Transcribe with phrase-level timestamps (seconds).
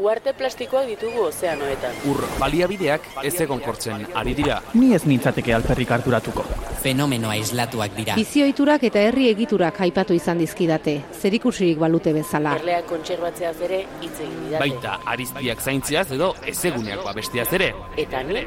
[0.00, 1.96] Uarte plastikoak ditugu ozeanoetan.
[2.08, 4.62] Ur baliabideak ez egon kortzen ari dira.
[4.72, 6.44] Ni ez nintzateke alperrik harturatuko.
[6.80, 8.16] Fenomeno aislatuak dira.
[8.16, 12.56] Bizioiturak eta herri egiturak aipatu izan dizkidate, zerikusirik balute bezala.
[12.62, 14.64] Erleak kontserbatzeaz ere hitz egin didate.
[14.64, 17.74] Baita ariztiak zaintziaz edo ezeguneak babestiaz ere.
[18.00, 18.46] Eta ni,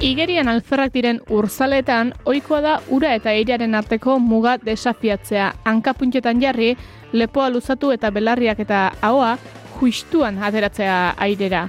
[0.00, 5.50] Igerian alferrak diren urzaletan, ohikoa da ura eta eirearen arteko muga desafiatzea.
[5.68, 6.70] Hankapuntetan jarri,
[7.12, 9.34] lepoa luzatu eta belarriak eta ahoa
[9.76, 11.66] juistuan ateratzea airera.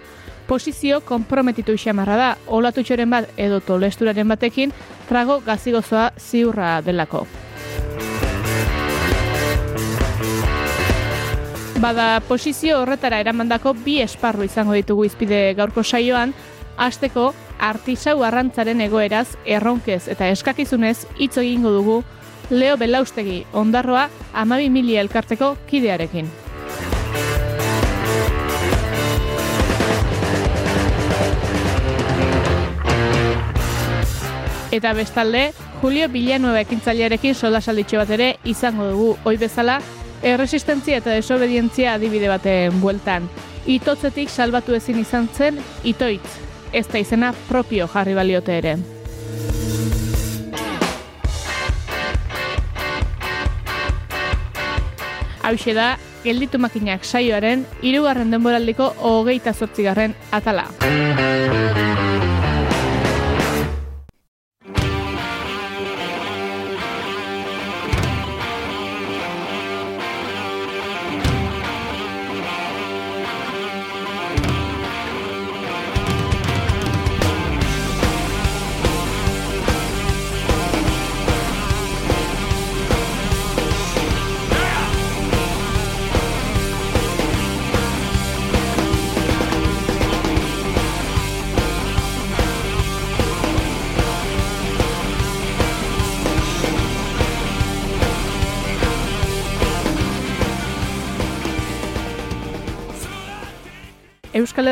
[0.48, 4.72] Posizio konprometitu xamarra da, olatutxoren bat edo tolesturaren batekin,
[5.12, 7.28] trago gazigozoa ziurra delako.
[11.80, 16.34] Bada, posizio horretara eramandako bi esparru izango ditugu izpide gaurko saioan,
[16.76, 17.30] hasteko
[17.64, 22.02] artisau arrantzaren egoeraz, erronkez eta eskakizunez hitz egingo dugu
[22.50, 26.28] Leo Belaustegi ondarroa amabi mili elkarteko kidearekin.
[34.76, 39.80] Eta bestalde, Julio Villanueva ekintzailearekin soldasalditxo bat ere izango dugu oi bezala,
[40.24, 43.30] erresistentzia eta desobedientzia adibide baten bueltan.
[43.70, 46.38] Itotzetik salbatu ezin izan zen itoitz,
[46.74, 48.78] ez da izena propio jarri baliote ere.
[55.50, 60.68] Hauxe da, gelditu makinak saioaren, hirugarren denboraldiko hogeita zortzigarren atala.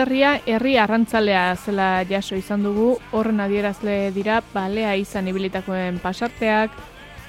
[0.07, 6.71] Euskal Herria herri arrantzalea zela jaso izan dugu, horren adierazle dira balea izan ibilitakoen pasarteak,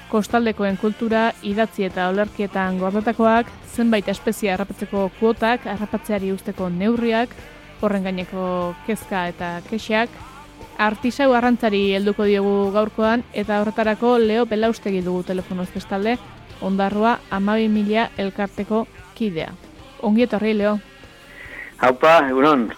[0.07, 7.35] kostaldekoen kultura, idatzi eta olerkietan gordetakoak, zenbait espezia harrapatzeko kuotak, harrapatzeari usteko neurriak,
[7.81, 10.09] horren gaineko kezka eta kexeak,
[10.77, 16.15] artisau arrantzari helduko diogu gaurkoan, eta horretarako Leo Belaustegi dugu telefonoz bestalde,
[16.61, 18.85] ondarroa amabi mila elkarteko
[19.19, 19.51] kidea.
[19.99, 20.79] Ongi etorri, Leo.
[21.79, 22.69] Haupa, egunon.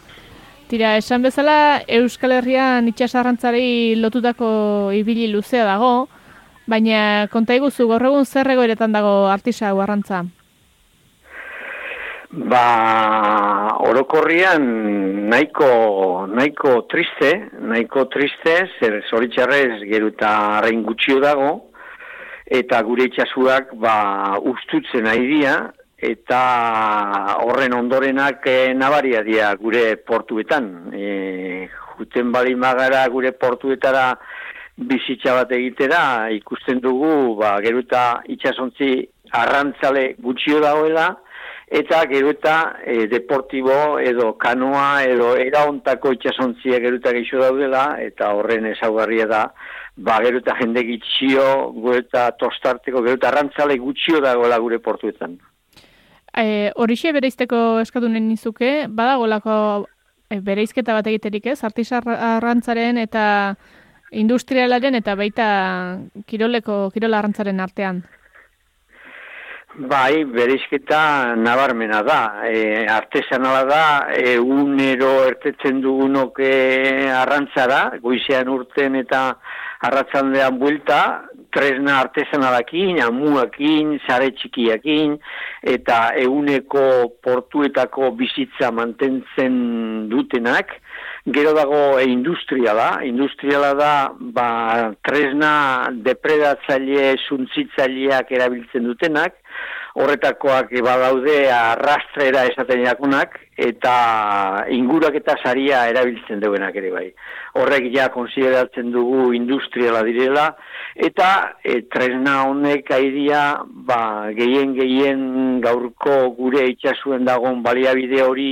[0.70, 6.08] Tira, esan bezala Euskal Herrian itxasarrantzari lotutako ibili luzea dago,
[6.70, 10.22] baina konta iguzu gaur egun zer egoeretan dago artisa arrantza?
[12.32, 12.64] Ba,
[13.84, 14.64] orokorrian
[15.34, 20.30] nahiko, nahiko triste, nahiko triste, zer zoritxarrez geruta
[20.62, 21.52] arrain gutxio dago,
[22.48, 25.58] eta gure itxasuak ba, ustutzen ari dira,
[26.02, 30.90] eta horren ondorenak e, nabaria dira gure portuetan.
[30.98, 34.16] E, juten bali magara gure portuetara
[34.76, 38.96] bizitza bat egitera, ikusten dugu, ba, geruta itxasontzi
[39.38, 41.12] arrantzale gutxio dagoela,
[41.72, 49.30] eta geruta e, deportibo edo kanoa edo eraontako itxasontzia geruta geixo daudela, eta horren ezaugarria
[49.30, 49.46] da,
[49.96, 51.46] ba, geruta jende gitxio,
[51.78, 55.38] geruta tostarteko, geruta arrantzale gutxio dagoela gure portuetan.
[56.38, 59.88] E, Horixe bereizteko eskatunen nizuke, badagolako
[60.30, 63.26] e, bereizketa bat egiterik ez, artisar arrantzaren eta
[64.12, 65.48] industrialaren eta baita
[66.28, 68.04] kiroleko kirola arrantzaren artean.
[69.72, 72.22] Bai, bereizketa nabarmena da.
[72.44, 73.84] E, artesanala da,
[74.20, 79.22] egunero ertetzen dugunok e, arrantzara, goizean urten eta
[79.88, 81.00] arratzandean buelta,
[81.54, 85.18] tresna artesanalakin, amuakin, sare txikiakin,
[85.76, 86.84] eta eguneko
[87.24, 89.58] portuetako bizitza mantentzen
[90.12, 90.74] dutenak,
[91.26, 93.94] gero dago e, industriala, industriala da
[94.34, 94.50] ba,
[95.06, 95.54] tresna
[96.08, 99.38] depredatzaile, zuntzitzaileak erabiltzen dutenak,
[100.00, 103.96] horretakoak badaude arrastrera esaten jakunak, eta
[104.74, 107.08] ingurak eta saria erabiltzen duenak ere bai.
[107.60, 110.48] Horrek ja konsideratzen dugu industriala direla,
[110.96, 111.28] eta
[111.64, 118.52] e, tresna honek aidia ba, gehien gehien gaurko gure itxasuen dagon baliabide hori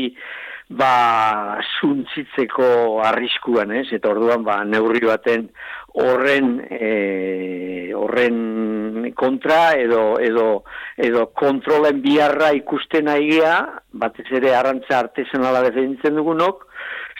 [0.69, 3.87] ba zuntzitzeko arriskuan, ez?
[3.95, 5.47] Eta orduan ba neurri baten
[5.93, 10.63] horren e, horren kontra edo edo
[10.97, 16.65] edo kontrolen biharra ikusten aigia, batez ere arrantza artesanala defenditzen dugunok,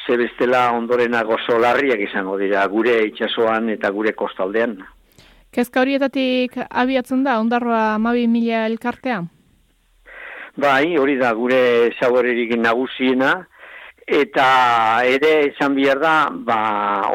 [0.06, 4.80] ze bestela ondorenago solarriak izango dira gure itsasoan eta gure kostaldean.
[5.51, 9.24] Kezka horietatik abiatzen da ondarroa 12.000 elkartea?
[10.60, 13.48] Bai, hori da gure zagorerik nagusiena,
[14.09, 16.59] eta ere esan bihar da, ba,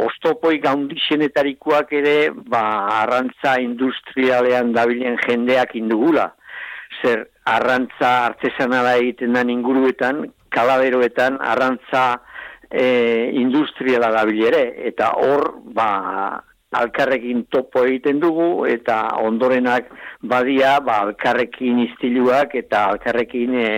[0.06, 2.62] ostopoik handixenetarikoak ere, ba,
[3.02, 6.30] arrantza industrialean dabilen jendeak indugula.
[7.02, 10.22] Zer, arrantza artesanala egiten da inguruetan,
[10.54, 12.04] kalaberoetan, arrantza
[12.70, 12.86] e,
[13.42, 15.90] industriala dabilere, eta hor, ba,
[16.80, 19.90] alkarrekin topo egiten dugu eta ondorenak
[20.22, 23.70] badia ba, alkarrekin iztiluak eta alkarrekin e,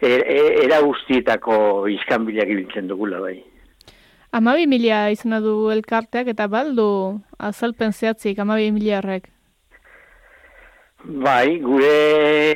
[0.00, 3.36] e, e, era guztietako izkanbilak ibiltzen dugula bai.
[4.32, 9.28] Amabi mila izena du elkarteak eta baldu azalpen zehatzik amabi miliarrek?
[11.02, 12.54] Bai, gure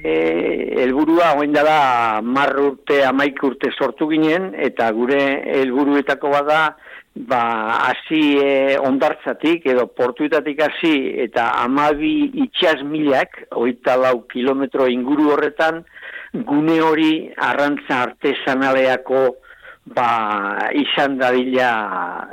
[0.79, 5.19] helburua hoen dela marr urte, amaik urte sortu ginen, eta gure
[5.56, 6.61] helburuetako bada
[7.17, 10.93] ba, hasi e, ondartzatik edo portuetatik hasi
[11.25, 15.83] eta amabi itxas milak, oita lau kilometro inguru horretan,
[16.45, 19.23] gune hori arrantza artesanaleako
[19.97, 20.11] ba,
[20.77, 21.71] izan dadila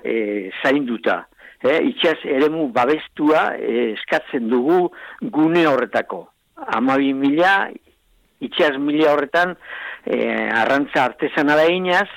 [0.04, 1.24] e, zainduta.
[1.64, 4.90] E, itxas eremu babestua e, eskatzen dugu
[5.32, 6.26] gune horretako.
[6.76, 7.70] Amabi mila,
[8.44, 9.56] itxas mila horretan,
[10.04, 10.20] e,
[10.52, 12.10] arrantza artesanala inaz,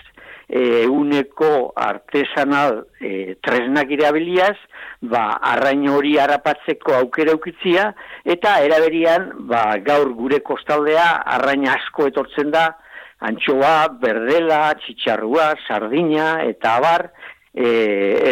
[0.48, 4.56] e, uneko artesanal e, tresnak irabiliaz,
[5.02, 7.90] ba, arrain hori harrapatzeko aukera ukitzia,
[8.24, 12.68] eta eraberian, ba, gaur gure kostaldea, arrain asko etortzen da,
[13.26, 17.08] antxoa, berdela, txitsarrua, sardina, eta abar,
[17.56, 17.68] e,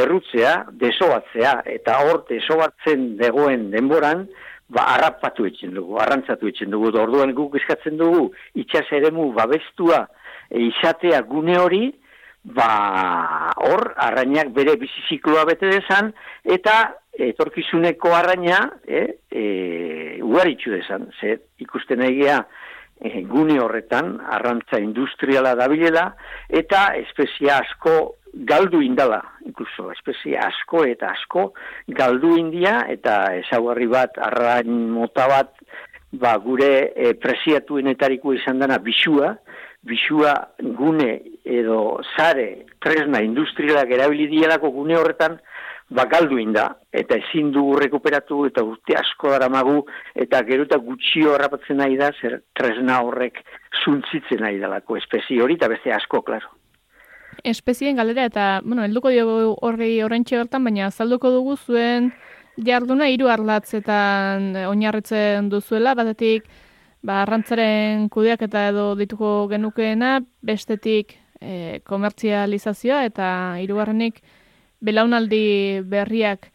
[0.02, 4.26] errutzea, desobatzea, eta hor desobatzen degoen denboran,
[4.68, 8.28] ba, harrapatu etxen dugu, arrantzatu etxen dugu, orduan guk eskatzen dugu,
[8.60, 10.04] itxas eremu babestua,
[10.50, 11.84] e, izatea gune hori,
[12.44, 16.12] ba hor arrainak bere bizizikloa bete desan
[16.44, 16.76] eta
[17.16, 22.44] etorkizuneko arraina eh e, ugaritzu desan ze ikusten egia
[23.00, 26.14] e, gune horretan arrantza industriala dabilela
[26.48, 31.52] eta espezia asko galdu indala, incluso espezia asko eta asko
[31.88, 35.52] galdu india eta ezaugarri bat arrain mota bat
[36.12, 39.34] ba, gure e, presiatuenetariko izan dana bisua,
[39.84, 40.34] bisua
[40.78, 45.38] gune edo sare tresna industrialak erabili dielako gune horretan
[45.94, 49.84] bakaldu inda, eta ezin dugu rekuperatu eta urte asko daramagu
[50.24, 53.42] eta geruta gutxio harrapatzen nahi da zer tresna horrek
[53.84, 56.48] zuntzitzen nahi dalako espezie hori eta beste asko, klaro.
[57.44, 62.12] Espezien galera eta, bueno, helduko diogu horri horrentxe bertan, baina azalduko dugu zuen
[62.56, 66.46] jarduna hiru arlatzetan oinarritzen duzuela, batetik
[67.04, 73.28] ba, arrantzaren kudeak eta edo dituko genukeena, bestetik e, komertzializazioa eta
[73.60, 74.22] hirugarrenik
[74.84, 76.48] belaunaldi berriak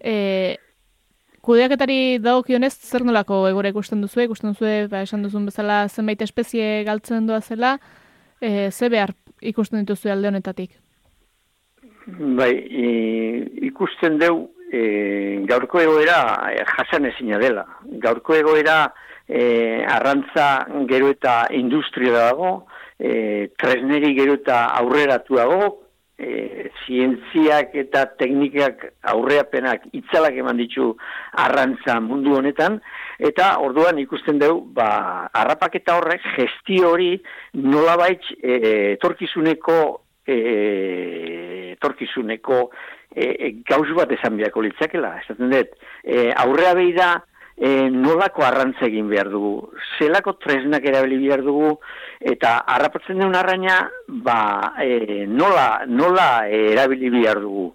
[0.00, 0.14] e,
[1.42, 6.82] kudeaketari dagokionez zer nolako egore ikusten duzu, ikusten duzu, ba, esan duzun bezala zenbait espezie
[6.88, 7.76] galtzen doa zela,
[8.40, 10.78] e, ze behar ikusten dituzu alde honetatik?
[12.38, 12.50] Bai,
[13.68, 16.18] ikusten deu e, gaurko egoera
[16.72, 17.66] jasan ezina dela.
[18.02, 18.92] Gaurko egoera
[19.28, 22.66] e, arrantza gero eta industria dago,
[22.98, 25.78] e, tresneri gero eta aurreratuago,
[26.18, 30.92] e, zientziak eta teknikak aurreapenak itzalak eman ditu
[31.44, 32.78] arrantza mundu honetan,
[33.18, 37.12] eta orduan ikusten dugu, ba, harrapaketa horrek gestio hori
[37.58, 39.78] nolabait e, torkizuneko
[40.26, 42.62] e, torkizuneko
[43.14, 47.12] e, e, gauz bat esan biako litzakela, esaten dut, e, aurrea behi da,
[47.62, 51.76] e, nolako arrantza egin behar dugu, zelako tresnak erabili behar dugu,
[52.32, 53.76] eta harrapatzen duen arraina,
[54.26, 57.68] ba, e, nola, nola erabili behar dugu.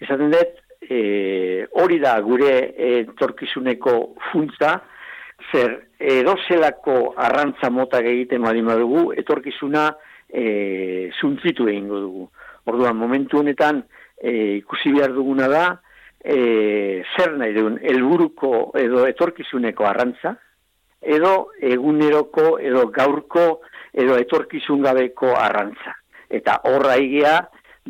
[0.00, 0.56] Esaten dut,
[0.88, 2.54] e, hori da gure
[3.02, 3.98] etorkizuneko
[4.30, 4.78] funtza,
[5.52, 9.90] zer edo zelako arrantza mota egiten badin dugu, etorkizuna
[10.32, 12.28] e, zuntzitu egingo dugu.
[12.72, 13.84] Orduan, momentu honetan,
[14.16, 15.66] e, ikusi behar duguna da,
[16.24, 20.34] e, zer nahi duen, elburuko edo etorkizuneko arrantza,
[21.04, 23.60] edo eguneroko edo gaurko
[23.92, 25.92] edo etorkizun gabeko arrantza.
[26.32, 27.36] Eta horra egia,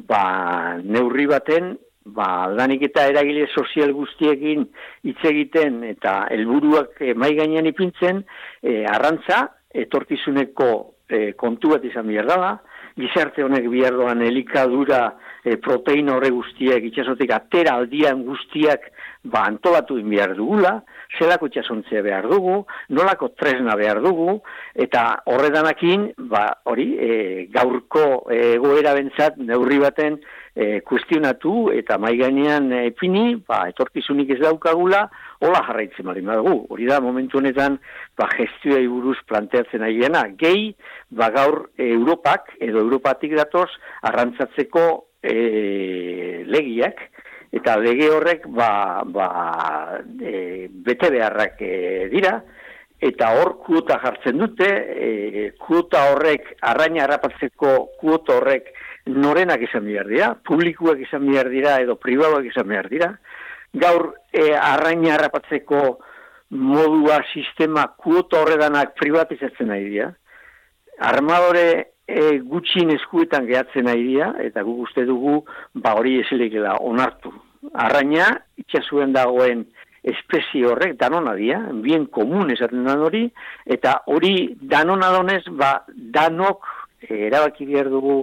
[0.09, 4.67] ba, neurri baten, ba, danik eta eragile sozial guztiekin
[5.07, 8.25] hitz egiten eta helburuak mai gainean ipintzen,
[8.61, 10.71] e, arrantza, etorkizuneko
[11.09, 12.53] e, kontu bat izan behar dela,
[12.99, 18.91] gizarte honek bihar doan elikadura e, proteina horre guztiak itxasotik atera aldian guztiak
[19.25, 20.77] ba, antolatu in behar dugula,
[21.19, 22.61] zelako itxasontzea behar dugu,
[22.93, 24.39] nolako tresna behar dugu,
[24.87, 27.11] eta horredanakin, ba, hori, e,
[27.55, 30.21] gaurko egoera bentsat, neurri baten,
[30.55, 35.07] e, kuestionatu eta mai gainean e, pini, ba, etorkizunik ez daukagula,
[35.41, 36.67] hola jarraitzen bali madugu.
[36.75, 37.79] Hori da, momentu honetan,
[38.19, 40.25] ba, gestioa buruz planteatzen aiena.
[40.39, 40.71] Gehi,
[41.11, 43.69] ba, gaur Europak, edo Europatik datoz,
[44.11, 44.85] arrantzatzeko
[45.23, 47.01] e, legiak,
[47.55, 49.29] eta lege horrek, ba, ba,
[50.21, 51.75] e, bete beharrak e,
[52.13, 52.39] dira,
[53.05, 58.73] eta hor kuota jartzen dute, e, kuota horrek, arraina harrapatzeko kuota horrek,
[59.07, 63.11] norenak izan behar dira, publikuak izan behar dira edo pribatuak izan behar dira.
[63.75, 65.81] Gaur e, arraina harrapatzeko
[66.55, 70.11] modua sistema kuota horredanak privatizatzen nahi dira.
[71.03, 71.67] Armadore
[72.07, 75.41] e, gutxin eskuetan gehatzen nahi dira, eta guk uste dugu
[75.75, 77.33] ba hori esilekela onartu.
[77.75, 78.29] Arraina
[78.61, 79.65] itxasuen dagoen
[80.05, 83.25] espezie horrek danona dira, bien komun esaten dan hori,
[83.67, 86.69] eta hori danona donez, ba danok
[87.09, 88.23] e, erabaki behar dugu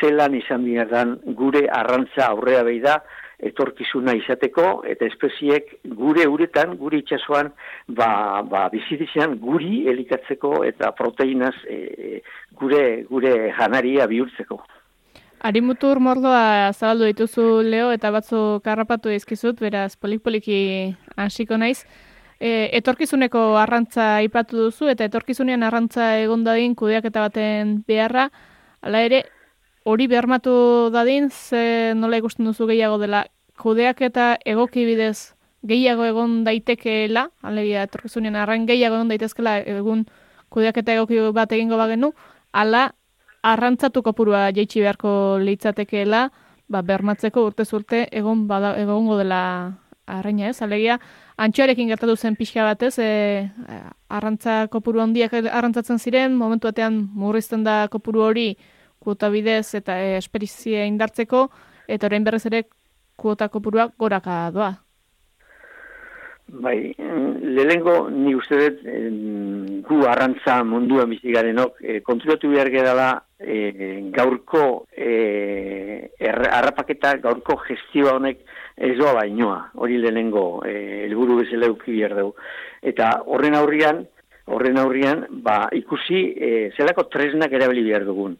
[0.00, 2.98] zelan izan bihardan gure arrantza aurrea behi da
[3.38, 7.52] etorkizuna izateko eta espeziek gure uretan, gure itxasuan
[7.86, 12.20] ba, ba, bizitizan guri elikatzeko eta proteinaz e,
[12.58, 14.58] gure, gure janaria bihurtzeko.
[15.46, 20.58] Arimutur mordoa zabaldu dituzu Leo eta batzu karrapatu izkizut, beraz polik-poliki
[21.16, 21.84] hasiko naiz.
[22.40, 28.28] E, etorkizuneko arrantza aipatu duzu eta etorkizunean arrantza egon dadin kudeak eta baten beharra,
[28.78, 29.24] Hala ere,
[29.88, 33.24] hori bermatu dadin, ze nola ikusten duzu gehiago dela,
[33.56, 35.32] kudeak eta egoki bidez
[35.66, 40.04] gehiago egon daitekeela, alegia etorkizunean arrain gehiago egon daitezkela egun
[40.52, 42.12] kudeak eta egoki bat egingo bagenu,
[42.52, 42.90] ala
[43.42, 46.28] arrantzatu kopurua jeitsi beharko litzatekeela,
[46.68, 49.40] ba, bermatzeko urte zurte egon bada, egongo dela
[50.08, 50.98] arraina ez, alegia,
[51.40, 53.48] antxoarekin gertatu zen pixka batez, e,
[54.08, 58.50] arrantza kopuru handiak arrantzatzen ziren, momentu batean murrizten da kopuru hori,
[59.08, 61.46] kuota bidez eta e, esperizia indartzeko,
[61.88, 62.66] eta orain berrez ere
[63.16, 64.74] kuota kopuruak goraka doa.
[66.48, 66.94] Bai,
[67.56, 68.84] lehengo ni uste dut
[69.88, 73.08] gu arrantza mundua bizigarenok e, konturatu behar gara
[73.40, 73.56] e,
[74.16, 74.62] gaurko
[74.92, 78.44] e, harrapaketa gaurko gestioa honek
[78.76, 82.36] ez doa bainoa, hori lehengo e, elburu bezala euki behar dugu.
[82.92, 84.04] Eta horren aurrian,
[84.48, 88.36] horren aurrian, ba, ikusi e, zelako tresnak erabili behar dugun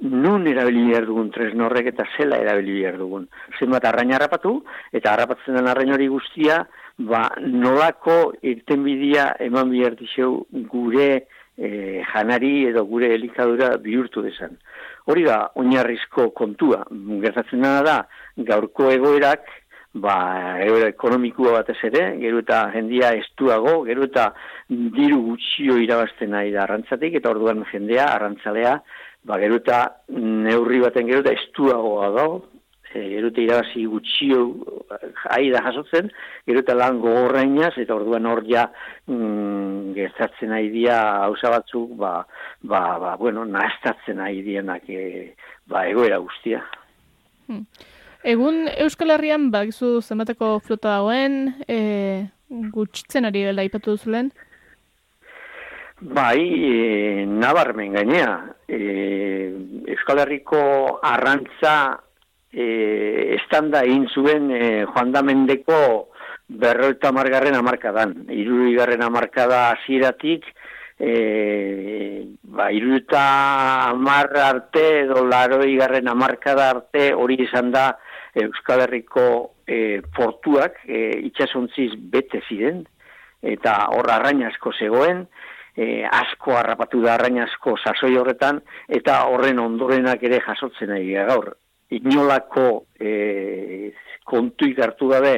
[0.00, 3.28] nun erabili behar dugun tresno horrek eta zela erabili behar dugun.
[3.58, 4.56] Zenbat arraina harrapatu,
[4.92, 6.62] eta harrapatzen den arrain hori guztia,
[6.98, 11.08] ba, nolako irtenbidea eman behar dixeu gure
[11.56, 14.58] e, janari edo gure elikadura bihurtu desan.
[15.06, 16.84] Hori da, oinarrizko kontua.
[17.24, 17.98] Gertatzen dena da,
[18.36, 19.46] gaurko egoerak,
[19.92, 20.16] ba,
[20.64, 24.30] egoera ekonomikua batez ere, gero eta jendia estuago, gero eta
[24.68, 28.78] diru gutxio irabazten nahi da arrantzatik, eta orduan jendea, arrantzalea,
[29.24, 32.40] ba, gero eta neurri baten gero eta estuagoa dago,
[32.92, 34.42] e, gero eta irabazi gutxio
[34.90, 36.10] da jasotzen,
[36.46, 38.66] gero eta lan gogorrainaz, eta orduan hor ja
[39.06, 42.20] mm, gertatzen nahi dia hausa batzuk, ba,
[42.62, 45.32] ba, ba, bueno, nahaztatzen nahi dienak e,
[45.66, 46.62] ba, egoera guztia.
[47.48, 47.66] Hmm.
[48.22, 52.28] Egun Euskal Herrian, bakizu zenbateko flota dagoen, e,
[52.70, 54.30] gutxitzen ari dela ipatu duzulen?
[56.02, 58.36] Bai, e, nabarmen gainea.
[58.72, 59.52] E,
[59.92, 60.62] Euskal Herriko
[61.04, 62.00] arrantza
[62.48, 65.78] e, estanda egin zuen e, joan da mendeko
[66.48, 68.14] berroita margarren amarkadan.
[68.32, 70.48] Iruri garren amarkada aziratik,
[70.98, 71.12] e,
[72.42, 73.22] ba, iruruta
[73.90, 77.90] amar arte edo laroi garren amarkada arte hori izan da
[78.40, 79.26] Euskal Herriko
[79.66, 82.84] e, portuak e, itxasontziz bete ziren,
[83.42, 85.26] eta hor arrain asko zegoen,
[85.76, 91.52] e, asko harrapatu da arrain asko sasoi horretan, eta horren ondorenak ere jasotzen ari gaur.
[91.92, 92.66] Inolako
[93.00, 93.92] e,
[94.24, 95.34] kontuik hartu gabe,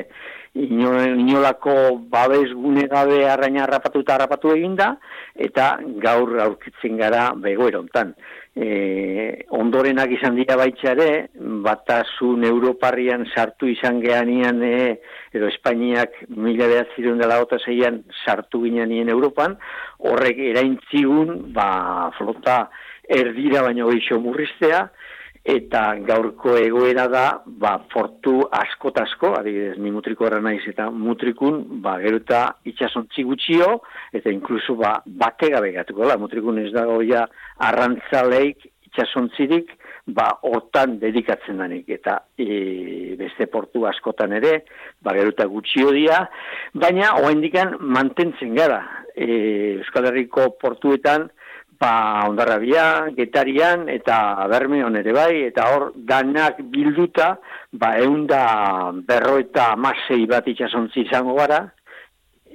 [0.54, 4.96] inolako babes gune gabe arraina harrapatu eta harrapatu eginda,
[5.34, 8.14] eta gaur aurkitzen gara begoerontan.
[8.54, 11.28] E, ondorenak izan dira baitxare,
[11.64, 15.00] batasun Europarrian sartu izan geanian, e,
[15.34, 19.58] edo Espainiak mila behatzireun dela gota zeian sartu ginean Europan,
[19.98, 22.68] horrek eraintzigun, ba, flota
[23.08, 24.86] erdira baino gehiago murriztea,
[25.44, 31.98] eta gaurko egoera da, ba, portu asko-tasko, adibidez, ni mutriko erra naiz, eta mutrikun, ba,
[32.00, 33.68] gero eta itxasontzi gutxio,
[34.16, 37.26] eta inkluso, ba, bate gabe gatuko, la, mutrikun ez dago ja
[37.68, 39.76] arrantzaleik itxasontzirik,
[40.16, 44.62] ba, hortan dedikatzen danik, eta e, beste portu askotan ere,
[45.04, 46.22] ba, gero eta gutxio dia,
[46.72, 47.36] baina, oa
[47.80, 48.80] mantentzen gara,
[49.12, 51.28] e, Euskal Herriko portuetan,
[51.80, 57.34] ba, ondarrabia, getarian, eta bermeon ere bai, eta hor, danak bilduta,
[57.72, 61.64] ba, eunda berro eta masei bat itxasontzi izango gara,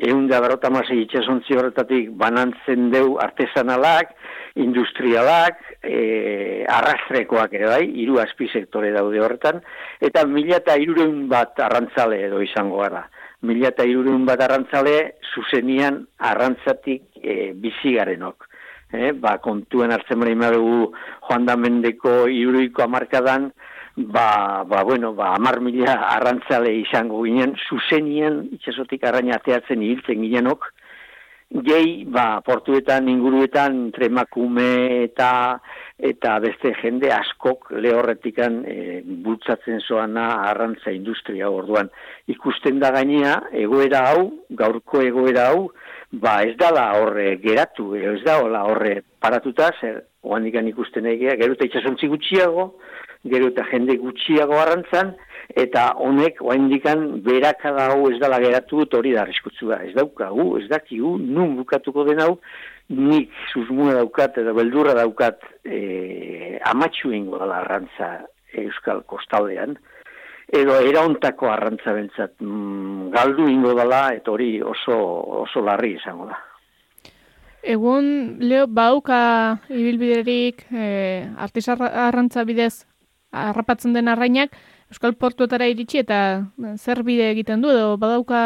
[0.10, 4.16] eunda berro eta itxasontzi horretatik banantzen deu artesanalak,
[4.56, 9.62] industrialak, e, arrastrekoak ere bai, hiru azpi sektore daude horretan,
[10.02, 13.08] eta mila eta irureun bat arrantzale edo izango gara.
[13.42, 18.49] Mila eta irureun bat arrantzale, zuzenian arrantzatik e, bizigarenok
[18.94, 20.92] eh, ba, kontuen hartzen bera dugu
[21.28, 23.52] joan da mendeko iruruiko amarkadan,
[23.96, 30.72] ba, ba, bueno, ba, amar mila arrantzale izango ginen, zuzenien itxasotik arraina ateatzen hiltzen ginenok,
[31.50, 35.60] gehi, ba, portuetan, inguruetan, tremakume eta
[36.00, 41.90] eta beste jende askok lehorretikan e, bultzatzen zoana arrantza industria orduan.
[42.32, 44.30] Ikusten da gainea, egoera hau,
[44.62, 45.72] gaurko egoera hau,
[46.12, 51.68] ba ez dala horre geratu, ez da horre paratuta, zer oandikan ikusten egia, gero eta
[51.68, 52.74] itxasontzi gutxiago,
[53.30, 55.14] gero eta jende gutxiago arrantzan,
[55.58, 59.84] eta honek oandikan berakada hau ez dala geratu hori da arriskutzua.
[59.88, 62.40] Ez daukagu, ez dakigu, nun bukatuko den hau,
[62.90, 68.26] nik susmuna daukat edo beldurra daukat e, amatxu ingo dala arrantza
[68.58, 69.78] Euskal Kostaldean,
[70.50, 74.96] edo eraontako arrantza bentzat mm, galdu ingo dela, eta hori oso,
[75.46, 76.40] oso larri izango da.
[77.60, 80.86] Egun, Leo, bauka ibilbiderik e,
[81.38, 82.86] artizar arrantza bidez
[83.32, 84.56] harrapatzen den arrainak,
[84.90, 86.20] Euskal Portuetara iritsi eta
[86.82, 88.40] zer bide egiten du, edo badauka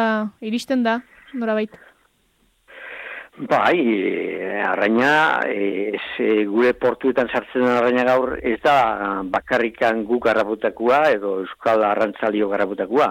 [0.44, 1.00] iristen da,
[1.34, 1.80] nora baita?
[3.36, 10.20] Bai, e, arraina, e, e, gure portuetan sartzen den arraina gaur, ez da bakarrikan gu
[10.22, 13.08] garrabutakua edo euskal arrantzalio garrabutakua.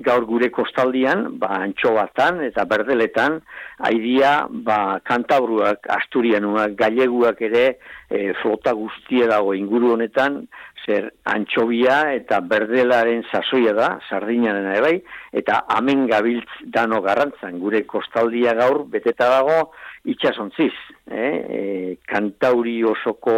[0.00, 3.40] Gaur gure kostaldian, ba, antxo batan eta berdeletan,
[3.84, 7.66] haidia, ba, kantauruak, asturianuak, galeguak ere,
[8.08, 10.42] e, flota guztia dago inguru honetan,
[10.86, 14.94] zer antxobia eta berdelaren sasoia da, sardinaren ere bai,
[15.42, 19.72] eta hemen gabiltz dano garrantzan, gure kostaldia gaur, beteta dago,
[20.10, 20.72] itxasontziz,
[21.10, 21.32] eh?
[21.58, 21.60] e,
[22.08, 23.36] kantauri osoko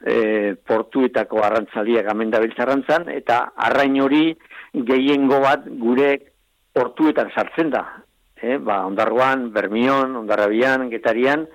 [0.00, 4.24] e, portuetako arrantzaliak hemen dabiltz arrantzan, eta arrain hori
[4.74, 6.10] gehiengo bat gure
[6.72, 7.84] portuetan sartzen da,
[8.42, 8.58] eh?
[8.58, 11.46] ba, ondarroan, bermion, ondarrabian, getarian,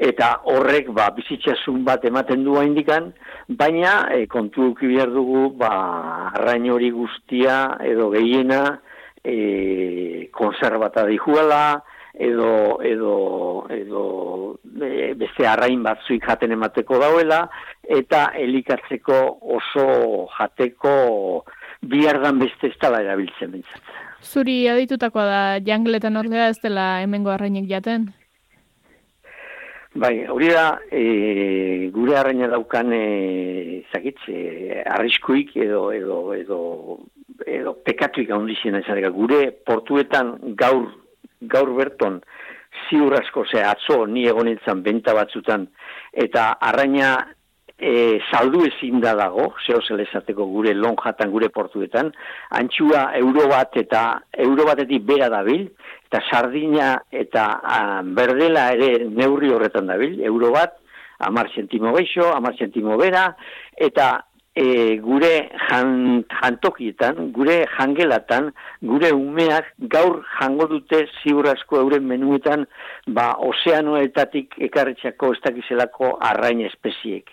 [0.00, 3.10] eta horrek ba, bizitzasun bat ematen du indikan,
[3.48, 5.70] baina e, kontu behar dugu ba,
[6.38, 8.80] arrain hori guztia edo gehiena
[9.24, 11.82] e, konservata dihuela,
[12.14, 13.14] edo, edo,
[13.70, 14.04] edo
[14.80, 17.46] e, beste arrain batzuik jaten emateko dauela,
[17.84, 19.20] eta elikatzeko
[19.58, 20.94] oso jateko
[21.82, 23.92] bihardan beste ez tala erabiltzen bintzat.
[24.20, 28.10] Zuri aditutakoa da jangletan ordea ez dela hemengo arrainek jaten?
[29.94, 36.60] Bai, hori da, e, gure arraina daukan, e, zakitz, e, arriskuik edo, edo, edo,
[37.42, 39.10] edo pekatuik ahondizien ezareka.
[39.10, 40.86] Gure portuetan gaur,
[41.40, 42.20] gaur berton,
[42.86, 45.66] ziur asko, ze atzo, ni egonetzen benta batzutan,
[46.12, 47.16] eta arraina
[47.80, 52.12] e, saldu ezin da dago, zeo zelezateko gure lonjatan, gure portuetan,
[52.60, 54.04] antxua euro bat eta
[54.46, 55.66] euro batetik bera dabil,
[56.10, 57.46] eta sardina eta
[58.16, 60.76] berdela ere neurri horretan dabil, euro bat,
[61.20, 63.30] amar zentimo geixo, amar zentimo bera,
[63.76, 64.10] eta
[64.54, 65.32] e, gure
[65.70, 68.52] jan, jantokietan, gure jangelatan,
[68.92, 72.66] gure umeak gaur jango dute ziurazko euren menuetan,
[73.08, 77.30] ba, ozeanoetatik ekarretxako ez dakizelako arrain espeziek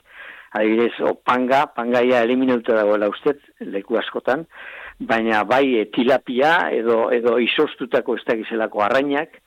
[0.58, 4.46] adibidez, o panga, pangaia eliminauta dagoela ustez, leku askotan,
[5.00, 9.40] baina bai e, tilapia edo, edo isostutako ez dakizelako arrainak,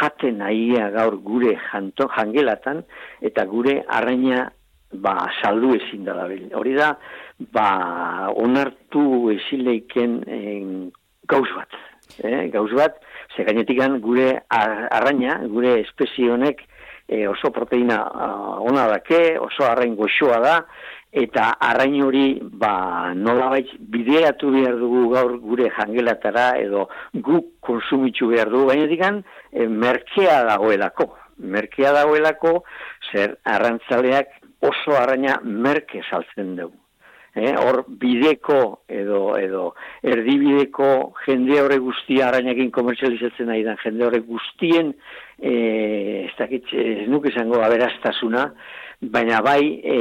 [0.00, 2.84] jaten nahia gaur gure janto, jangelatan,
[3.20, 4.46] eta gure arraina
[4.92, 6.92] ba, saldu ezin dela Hori da,
[7.52, 10.20] ba, onartu ezileiken
[11.26, 11.80] gauz bat.
[12.22, 12.48] Eh?
[12.52, 12.98] Gauz bat,
[13.34, 16.66] ze gainetikan gure arraina, gure espezie honek
[17.12, 20.56] e, oso proteina uh, ona dake, oso arrain goxoa da,
[21.12, 28.50] eta arrain hori ba, nolabait bideratu behar dugu gaur gure jangelatara edo guk konsumitzu behar
[28.52, 29.22] dugu, baina digan
[29.52, 31.12] e, merkea dagoelako.
[31.52, 32.62] Merkea dagoelako
[33.10, 36.81] zer arrantzaleak oso arraina merke saltzen dugu.
[37.34, 39.62] Eh, hor bideko edo edo
[40.04, 44.92] erdibideko jende horre guztia arainakin komertzializatzen nahi da jende horre guztien
[45.40, 48.50] eh ez dakit ez nuke izango aberastasuna
[49.02, 49.96] baina bai e,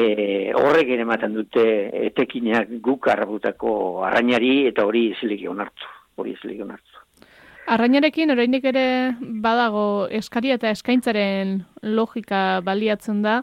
[0.54, 1.63] horrek ere ematen dute
[2.12, 7.00] etekinak guk arrabutako arrainari eta hori zilik onartu, hori zilik onartu.
[7.72, 8.86] Arrainarekin oraindik ere
[9.41, 13.41] badago eskaria eta eskaintzaren logika baliatzen da,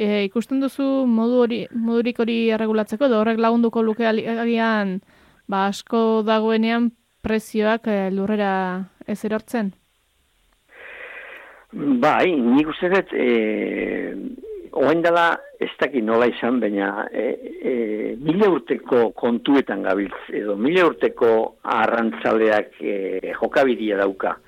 [0.00, 5.00] e, ikusten duzu modu hori, modurik hori erregulatzeko, edo horrek lagunduko luke agian
[5.50, 6.90] ba, asko dagoenean
[7.22, 8.52] prezioak e, lurrera
[9.06, 9.74] ez erortzen?
[12.02, 13.28] Bai, nik uste dut, e,
[14.80, 15.26] oain dela,
[15.60, 17.26] ez dakit nola izan, baina e,
[17.62, 17.74] e,
[18.18, 21.30] mila urteko kontuetan gabiltz, edo mila urteko
[21.78, 22.96] arrantzaleak e,
[23.36, 24.38] jokabidia dauka.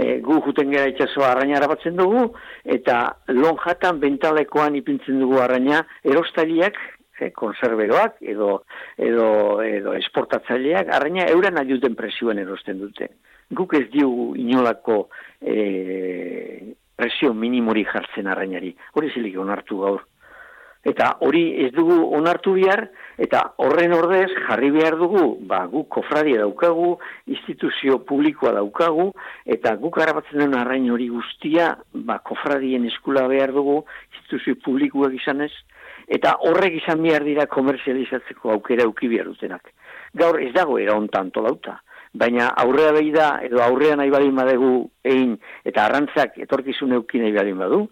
[0.00, 2.30] E, gu juten gara itxasoa arraina arabatzen dugu,
[2.64, 6.78] eta lonjatan bentalekoan ipintzen dugu arraina erostaliak,
[7.20, 8.62] e, konserveroak, edo,
[8.96, 9.28] edo,
[9.66, 13.10] edo esportatzaileak, arraina euran adjuten presioen erosten dute.
[13.50, 15.02] Guk ez diugu inolako
[15.42, 18.72] e, presio minimori jartzen arrainari.
[18.96, 20.06] Hori zilik onartu gaur.
[20.80, 22.86] Eta hori ez dugu onartu bihar,
[23.20, 26.94] eta horren ordez jarri behar dugu, ba, guk kofradia daukagu,
[27.28, 29.10] instituzio publikoa daukagu,
[29.44, 33.82] eta guk arabatzen den arrain hori guztia, ba, kofradien eskula behar dugu,
[34.14, 35.52] instituzio publikoak izanez,
[36.08, 39.74] eta horrek izan behar dira komerzializatzeko aukera uki behar dutenak.
[40.16, 41.76] Gaur ez dago era ontan tolauta
[42.12, 44.72] baina aurrea behi da, edo aurrea nahi badin badegu
[45.06, 47.84] egin, eta arrantzak etorkizun eukin nahi badin badu,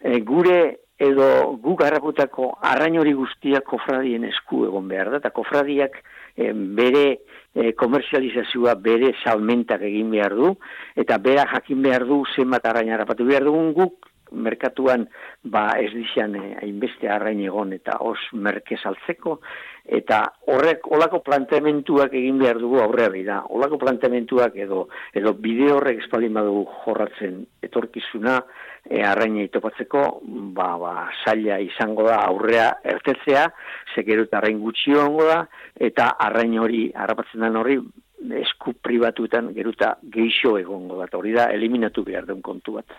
[0.00, 0.58] e, gure
[0.98, 5.98] edo gu garraputako arrain hori guztiak kofradien esku egon behar da, eta kofradiak
[6.36, 7.06] e, bere
[7.54, 10.54] e, komerzializazioa bere salmentak egin behar du,
[10.96, 15.06] eta bera jakin behar du zenbat arrain harrapatu behar dugun guk merkatuan
[15.42, 19.38] ba ez dixan eh, hainbeste arrain egon eta os merke saltzeko
[19.86, 23.42] eta horrek olako planteamentuak egin behar dugu aurrea da.
[23.54, 28.40] Olako planteamentuak edo edo bide horrek espaldin badugu jorratzen etorkizuna
[28.90, 30.02] e, arraina itopatzeko,
[30.56, 33.46] ba, ba, saila izango da aurrea ertetzea,
[33.94, 35.46] zekerut arrain gutxi da,
[35.78, 37.78] eta arrain hori, harrapatzen den hori,
[38.42, 42.96] esku pribatuetan geruta geixo egongo da, hori da, eliminatu behar den kontu bat.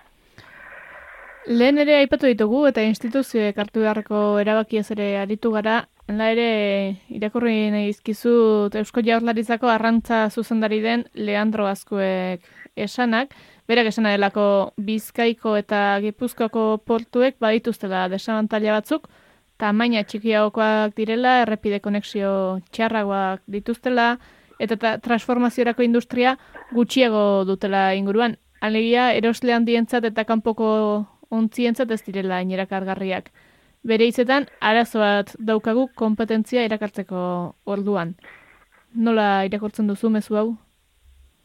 [1.48, 5.78] Lehen ere aipatu ditugu eta instituzioek hartu beharreko erabakiez ere aritu gara,
[6.12, 6.48] la ere
[7.08, 8.34] irakurri nahi izkizu
[8.82, 12.44] Eusko Jaurlaritzako arrantza zuzendari den Leandro Azkuek
[12.76, 13.32] esanak,
[13.66, 19.08] berak esana delako Bizkaiko eta Gipuzkoako portuek badituztela desabantaila batzuk,
[19.58, 24.18] tamaina txikiagokoak direla, errepide konexio txarragoak dituztela,
[24.60, 26.36] eta transformaziorako industria
[26.76, 28.36] gutxiago dutela inguruan.
[28.60, 30.68] Alegia, eroslean dientzat eta kanpoko
[31.30, 33.30] ontzientzat ez direla inerakargarriak.
[33.88, 37.20] Bere izetan, arazo bat daukagu kompetentzia irakartzeko
[37.66, 38.16] orduan.
[38.96, 40.48] Nola irakortzen duzu mezu hau?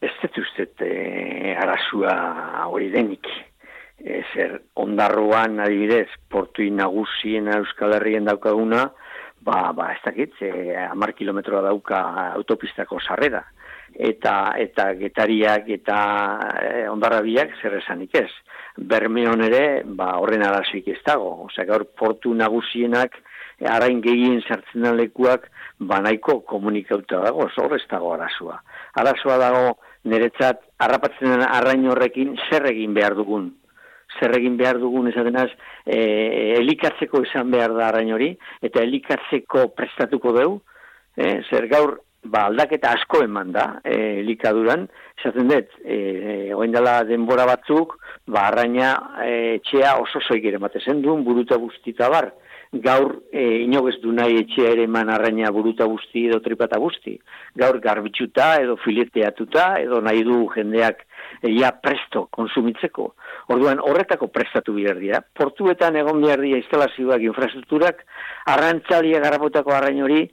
[0.03, 2.15] Ez dut uste e, arazua
[2.67, 3.29] hori denik.
[4.03, 8.89] E, zer, ondarroan adibidez, portui nagusien Euskal Herrien daukaguna,
[9.39, 12.01] ba, ba ez dakit, e, amar kilometroa dauka
[12.33, 13.45] autopistako sarrera.
[13.93, 15.97] Eta, eta getariak eta
[16.59, 18.31] e, ondarrabiak zer esanik ez
[18.77, 21.45] bermeon ere, ba, horren arazoik ez dago.
[21.47, 23.15] Osea, gaur portu nagusienak,
[23.59, 28.59] e, arain gehien sartzen lekuak, ba, nahiko komunikauta dago, hor ez dago arazoa.
[29.01, 29.65] Arazoa dago,
[30.09, 33.51] niretzat, harrapatzen den arrain horrekin, zer egin behar dugun.
[34.19, 35.49] Zer egin behar dugun, esatenaz,
[35.85, 35.99] e,
[36.59, 40.57] elikatzeko esan behar da arrain hori, eta elikatzeko prestatuko deu,
[41.17, 44.87] e, zer gaur, ba, aldaketa asko eman da, e, likaduran,
[45.19, 45.97] esaten dut, e,
[46.55, 48.93] oen dela denbora batzuk, ba, arraina
[49.25, 52.31] e, etxea oso zoik ere matezen duen, buruta guztita bar,
[52.73, 57.19] gaur e, inogez du nahi etxea ere eman arraina buruta guzti edo tripata guzti,
[57.55, 61.03] gaur garbitxuta edo fileteatuta edo nahi du jendeak
[61.49, 63.13] ia presto konsumitzeko.
[63.53, 65.21] Orduan horretako prestatu behar dira.
[65.21, 68.03] Portuetan egon behar dira instalazioak, infrastrukturak,
[68.53, 70.23] arrantzalia garrapotako arrain hori,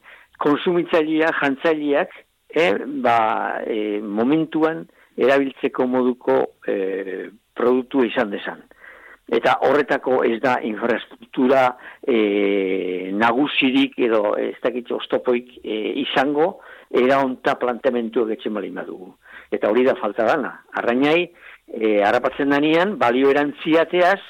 [0.41, 2.17] konsumitzaileak, jantzaileak,
[2.51, 2.67] e,
[3.05, 4.85] ba, e, momentuan
[5.21, 8.63] erabiltzeko moduko e, produktu izan desan.
[9.31, 11.69] Eta horretako ez da infrastruktura
[12.03, 16.57] e, nagusirik edo ez dakit oztopoik e, izango,
[16.91, 18.73] era onta planteamentu egetzen bali.
[19.55, 20.51] Eta hori da falta dana.
[20.75, 21.31] Arrainai,
[21.71, 24.21] e, harrapatzen danian, balio erantziateaz,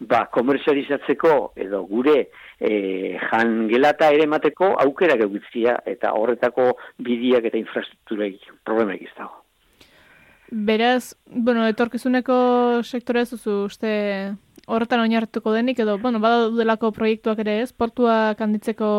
[0.00, 8.48] ba, komerzializatzeko edo gure e, jangelata ere mateko aukera geugitzia eta horretako bidiak eta infrastrukturaik
[8.64, 9.44] problema egiztago.
[10.50, 13.92] Beraz, bueno, etorkizuneko sektore ez uste
[14.66, 18.90] horretan oinartuko denik edo, bueno, badadelako proiektuak ere ez, portuak handitzeko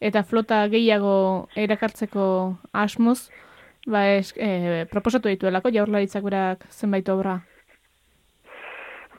[0.00, 2.26] eta flota gehiago erakartzeko
[2.72, 3.30] asmoz,
[3.86, 7.38] ba ez, e, proposatu dituelako jaurlaritzak berak zenbait obra.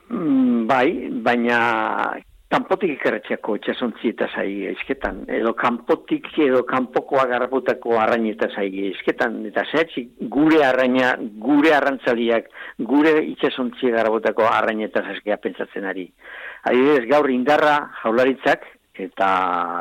[0.09, 1.59] Mm, bai, baina
[2.47, 9.41] kanpotik ikerretxeako etxasontzi eta zai esketan, edo kanpotik edo kanpoko agarraputako arrain eta zai esketan,
[9.49, 11.11] eta zehatzi gure arraina,
[11.43, 12.47] gure arrantzaliak,
[12.79, 16.07] gure itxasontzi agarraputako arrain eta zaskea pentsatzen ari.
[16.71, 18.63] Adibidez, gaur indarra jaularitzak
[18.97, 19.27] eta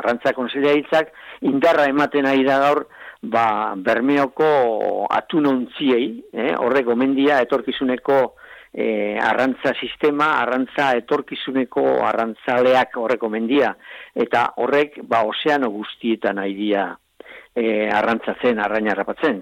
[0.00, 1.14] arrantza konsiliaritzak
[1.46, 2.82] indarra ematen ari da gaur
[3.22, 8.18] ba, bermeoko atunontziei, eh, horrek omendia etorkizuneko
[8.76, 13.72] e, arrantza sistema, arrantza etorkizuneko arrantzaleak horreko mendia,
[14.12, 16.90] eta horrek ba ozeano guztietan aidea
[17.56, 19.40] e, arrantzatzen, arraina harrapatzen.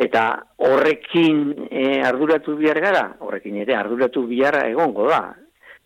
[0.00, 0.24] Eta
[0.64, 5.22] horrekin e, arduratu bihar gara, horrekin ere arduratu bihar egongo da.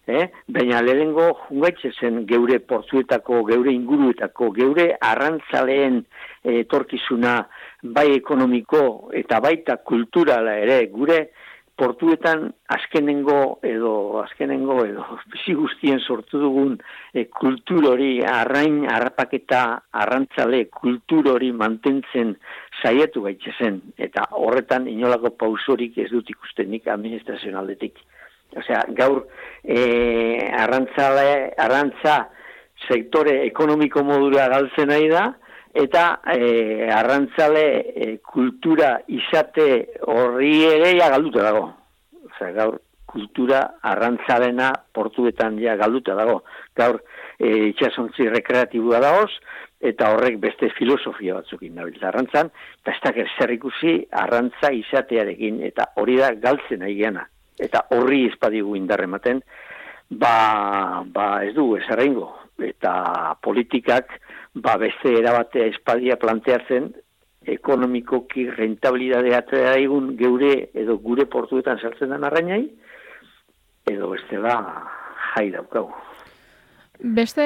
[0.06, 0.28] Eh?
[0.52, 6.02] Baina lehengo jungaitze zen geure portuetako, geure inguruetako, geure arrantzaleen
[6.44, 7.38] etorkizuna
[7.96, 8.82] bai ekonomiko
[9.16, 11.18] eta baita kulturala ere gure
[11.76, 16.76] portuetan azkenengo edo azkenengo edo bizi guztien sortu dugun
[17.12, 19.62] e, kultur hori arrain harrapaketa
[20.04, 22.36] arrantzale kultur hori mantentzen
[22.82, 27.98] saiatu gaitze zen eta horretan inolako pausorik ez dut ikustenik administrazionaldetik.
[28.54, 29.24] Osea, gaur
[29.64, 29.78] e,
[30.54, 32.28] arrantzale, arrantza
[32.86, 35.32] sektore ekonomiko modura galtzen nahi da,
[35.74, 41.64] eta e, arrantzale e, kultura izate horri ere ja galduta dago.
[42.30, 42.78] Osea, gaur
[43.14, 46.40] kultura arrantzalena portuetan ja galduta dago.
[46.78, 47.00] Gaur
[47.38, 49.30] e, itxasontzi rekreatibua dagoz,
[49.84, 55.90] eta horrek beste filosofia batzuk indabiltza arrantzan, eta ez da zer ikusi arrantza izatearekin, eta
[56.00, 57.02] hori da galtzen nahi
[57.54, 59.42] Eta horri espadigu indarrematen,
[60.10, 61.86] ba, ba ez du, ez
[62.62, 64.12] eta politikak,
[64.54, 66.92] ba beste erabatea espadia planteatzen
[67.54, 72.62] ekonomikoki rentabilidadea atzera egun geure edo gure portuetan sartzen den arrainai
[73.90, 74.56] edo beste da
[75.34, 75.88] jai daukau.
[76.98, 77.44] Beste,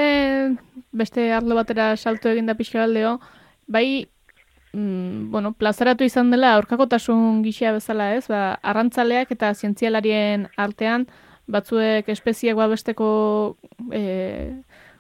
[0.93, 3.17] beste arlo batera salto egin da pixka galdeo,
[3.67, 4.07] bai,
[4.73, 11.09] mm, bueno, plazaratu izan dela aurkakotasun gixea bezala ez, ba, arrantzaleak eta zientzialarien artean,
[11.49, 13.09] batzuek espeziak babesteko
[13.91, 14.03] e,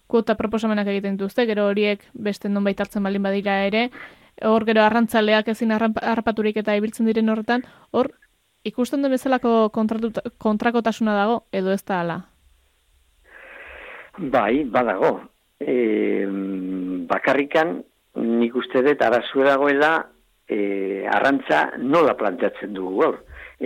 [0.08, 3.90] kuota proposamenak egiten dituzte, gero horiek beste non hartzen baldin badira ere,
[4.42, 8.12] hor gero arrantzaleak ezin harrapaturik eta ibiltzen diren horretan, hor
[8.64, 9.70] ikusten den bezalako
[10.38, 12.18] kontrakotasuna dago, edo ez da ala?
[14.18, 15.12] Bai, badago.
[15.58, 16.26] E,
[17.10, 17.78] bakarrikan
[18.18, 19.92] nik uste dut arazu dagoela
[20.48, 23.18] e, arrantza nola planteatzen dugu hor.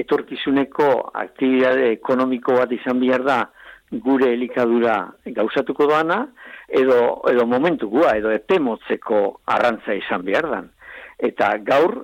[0.03, 0.89] Etorkizuneko
[1.21, 3.39] aktibitate ekonomiko bat izan behar da,
[4.01, 4.97] gure elikadura
[5.37, 6.23] gauzatuko doana,
[6.69, 9.21] edo, edo momentu gua, edo epemotzeko
[9.53, 10.71] arrantza izan behar dan.
[11.19, 11.99] Eta gaur,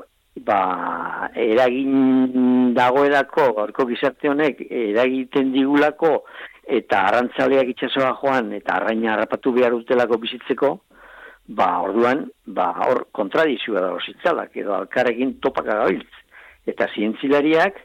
[0.44, 6.22] ba, eragin dagoelako, gaurko gizarte honek, eragiten digulako,
[6.68, 10.74] eta arrantzaleak itxasoa joan, eta arraina harrapatu behar dutelako bizitzeko,
[11.48, 16.24] ba, orduan, ba, hor kontradizioa dago zitzalak, edo alkarekin topaka gabiltz.
[16.68, 17.80] Eta zientzilariak,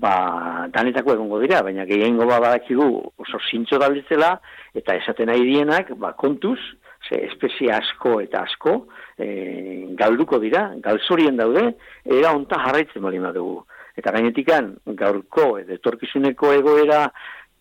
[0.00, 4.36] ba, danetako egongo dira, baina gehiengo ba badakigu oso zintxo dalditzela,
[4.74, 6.58] eta esaten nahi dienak, ba, kontuz,
[7.08, 8.74] ze espezie asko eta asko,
[9.18, 9.28] e,
[9.98, 11.72] galduko dira, galzorien daude,
[12.04, 13.64] era onta jarraitzen bali dugu.
[13.96, 17.08] Eta gainetikan, gaurko, edo etorkizuneko egoera,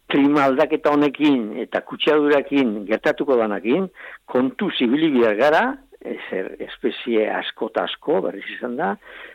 [0.07, 3.89] klima aldaketa honekin eta kutsadurakin gertatuko danakin,
[4.25, 8.93] kontu zibili gara, ezer espezie asko eta asko, berriz izan da,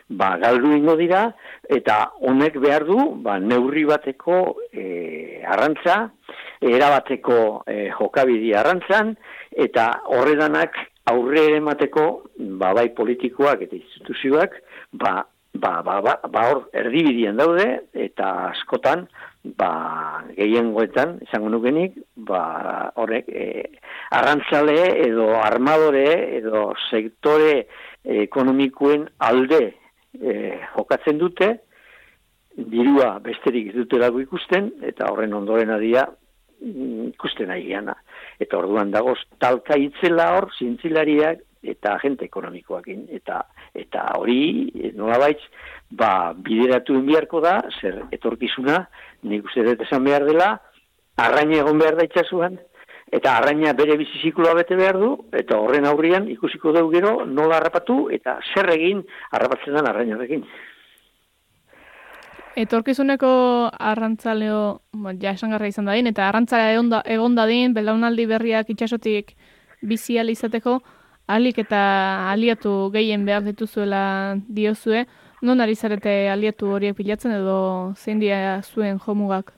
[0.09, 1.25] ba, galdu ingo dira,
[1.69, 1.97] eta
[2.27, 4.39] honek behar du, ba, neurri bateko
[4.71, 5.97] e, arrantza,
[6.63, 9.13] erabateko e, jokabidi arrantzan,
[9.67, 10.79] eta horredanak
[11.11, 12.07] aurre ere mateko,
[12.59, 14.55] ba, bai politikoak eta instituzioak,
[14.93, 15.19] ba,
[15.53, 17.67] ba, ba, ba, ba hor erdibidian daude,
[18.07, 19.07] eta askotan,
[19.43, 23.63] ba, gehiengoetan, izango nukenik, ba, horrek, e,
[24.15, 26.07] arrantzale edo armadore
[26.39, 27.67] edo sektore
[28.03, 30.33] ekonomikoen alde e,
[30.75, 31.51] jokatzen dute,
[32.55, 36.05] dirua besterik dutelago ikusten, eta horren ondoren adia
[36.61, 37.73] mm, ikusten ari.
[38.39, 43.07] Eta orduan dagoz, talka itzela hor, zintzilariak eta agente ekonomikoakin.
[43.15, 45.39] Eta eta hori, nolabait,
[45.89, 48.83] ba, bideratu biharko da, zer etorkizuna,
[49.29, 50.51] nik uste dut esan behar dela,
[51.17, 52.59] arraina egon behar da itxasuan,
[53.13, 58.07] eta arraina bere bizizikloa bete behar du, eta horren aurrian ikusiko dugu gero nola harrapatu,
[58.13, 60.45] eta zer egin harrapatzen den arrainarekin.
[62.53, 63.29] Etorkizuneko
[63.81, 64.81] arrantzaleo,
[65.21, 66.75] ja esan garra izan dadin, eta arrantzalea
[67.15, 69.33] egon dadin, belaunaldi berriak itxasotik
[69.81, 70.81] bizi izateko,
[71.27, 71.81] alik eta
[72.31, 75.05] aliatu gehien behar dituzuela diozue,
[75.41, 79.53] non ari zarete aliatu horiek pilatzen edo zein dia zuen jomugak?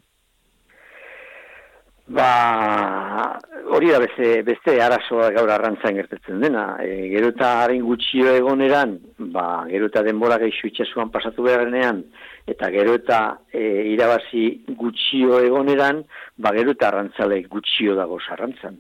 [2.08, 3.40] Ba,
[3.74, 6.78] hori da beste, beste arazoa gaur arrantzan gertetzen dena.
[6.78, 9.00] E, gero eta harin gutxio egoneran,
[9.34, 12.04] ba, gero eta denbora itxasuan pasatu beharrenean,
[12.46, 14.46] eta gero eta e, irabazi
[14.78, 16.04] gutxio egoneran,
[16.38, 18.78] ba, gero eta arrantzale gutxio dago sarrantzan.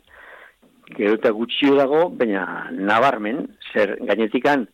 [0.93, 4.67] Gero eta gutxio dago, baina nabarmen, zer gainetikan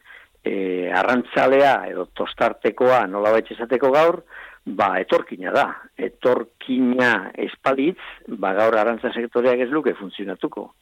[0.43, 4.21] e, arrantzalea edo tostartekoa nola esateko gaur,
[4.65, 5.67] ba, etorkina da.
[5.97, 10.73] Etorkina espalitz, ba, gaur arantza sektoreak ez luke funtzionatuko.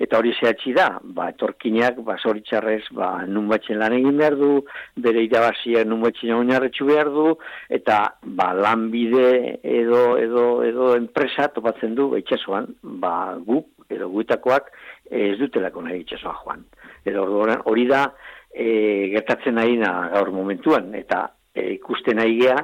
[0.00, 4.64] Eta hori zehatzi da, ba, etorkinak, ba, zoritxarrez, ba, nun lan egin behar du,
[4.96, 7.34] bere irabazia nun batxen oinarretxu behar du,
[7.68, 13.60] eta, ba, lanbide edo, edo, edo enpresa topatzen du, itxasuan, ba, gu,
[13.90, 14.72] edo guitakoak,
[15.10, 16.64] ez dutelako nahi itxasua joan.
[17.04, 17.26] Edo
[17.68, 18.06] hori da,
[18.54, 22.56] e, gertatzen nahi gaur momentuan, eta e, ikusten nahi gea,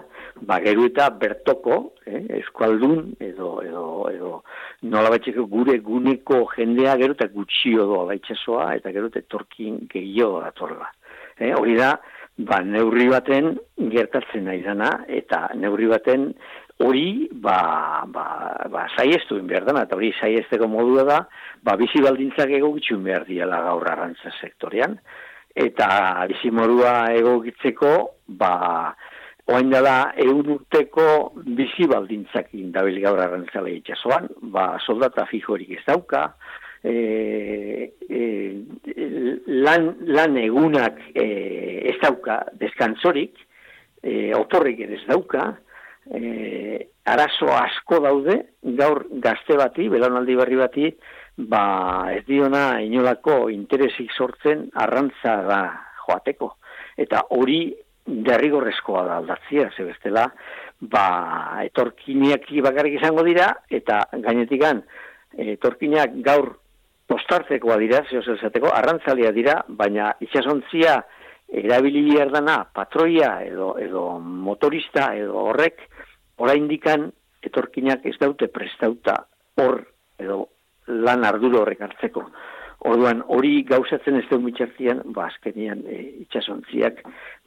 [0.47, 4.33] ba, geru eta bertoko, eh, eskualdun, edo, edo, edo,
[4.93, 10.43] nola batxeko gure guneko jendea gero eta gutxio doa baitxasoa, eta gero eta torkin gehiago
[10.45, 10.93] datorla.
[11.39, 11.97] Eh, hori da,
[12.37, 13.57] ba, neurri baten
[13.93, 16.31] gertatzen nahi dana, eta neurri baten
[16.85, 18.27] hori, ba, ba,
[18.71, 21.23] ba, saiestu behar dana, eta hori saiesteko modua da,
[21.65, 24.99] ba, bizi baldintzak egokitxun behar diala gaur arrantza sektorian,
[25.57, 25.89] eta
[26.29, 27.93] bizimorua egokitzeko,
[28.39, 28.93] ba,
[29.49, 31.07] oain dela egun urteko
[31.57, 36.27] bizi baldintzak indabil gaur arrantzale itxasoan, ba, soldata fijorik ez dauka,
[36.85, 38.23] e, e,
[39.47, 41.27] lan, lan egunak e,
[41.93, 43.39] ez dauka deskantzorik,
[44.03, 45.49] e, oporrik ez dauka,
[46.11, 48.41] e, arazo asko daude,
[48.79, 50.91] gaur gazte bati, belanaldi berri bati,
[51.37, 55.61] ba ez diona inolako interesik sortzen arrantza da
[56.07, 56.55] joateko.
[56.97, 57.75] Eta hori
[58.07, 60.29] derrigorrezkoa da aldatzia, ze bestela,
[60.81, 61.07] ba,
[61.65, 64.83] etorkiniak bakarrik izango dira, eta gainetikan,
[65.37, 66.55] etorkinak gaur
[67.07, 71.01] postartzekoa dira, zehose esateko, arrantzalia dira, baina itxasontzia
[71.49, 75.83] erabili dana patroia edo, edo motorista edo horrek,
[76.39, 77.11] oraindikan
[77.43, 79.85] etorkinak ez daute prestauta hor
[80.19, 80.49] edo
[80.87, 82.27] lan arduro horrek hartzeko.
[82.87, 87.01] Orduan, hori gauzatzen ez dut mitxartian, ba, azkenian e, itxasontziak,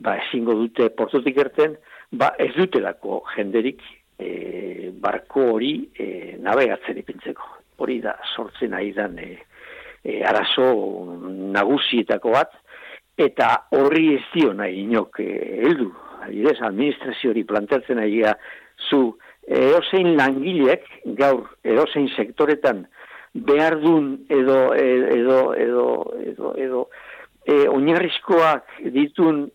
[0.04, 1.78] ba, ezingo dute portotik erten,
[2.12, 3.84] ba, ez dutelako jenderik
[4.18, 6.10] e, barko hori e,
[6.44, 7.54] navegatzen ipintzeko.
[7.80, 9.30] Hori da, sortzen ari dan e,
[10.04, 10.66] e, arazo
[11.56, 12.58] nagusietako bat,
[13.20, 15.32] eta horri ez dio nahi inok e,
[15.64, 15.92] heldu.
[16.26, 18.24] Adidez, administrazio hori planteatzen ari
[18.90, 19.14] zu
[19.48, 20.84] eosein langilek,
[21.18, 22.84] gaur eosein sektoretan,
[23.34, 25.88] behar dun edo edo edo
[26.18, 26.82] edo edo
[27.46, 29.46] e, oinarrizkoak ditun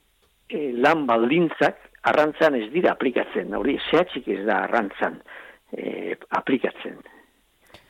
[0.48, 5.20] e, lan baldintzak arrantzan ez dira aplikatzen, hori zehatzik ez da arrantzan
[5.72, 7.00] e, aplikatzen.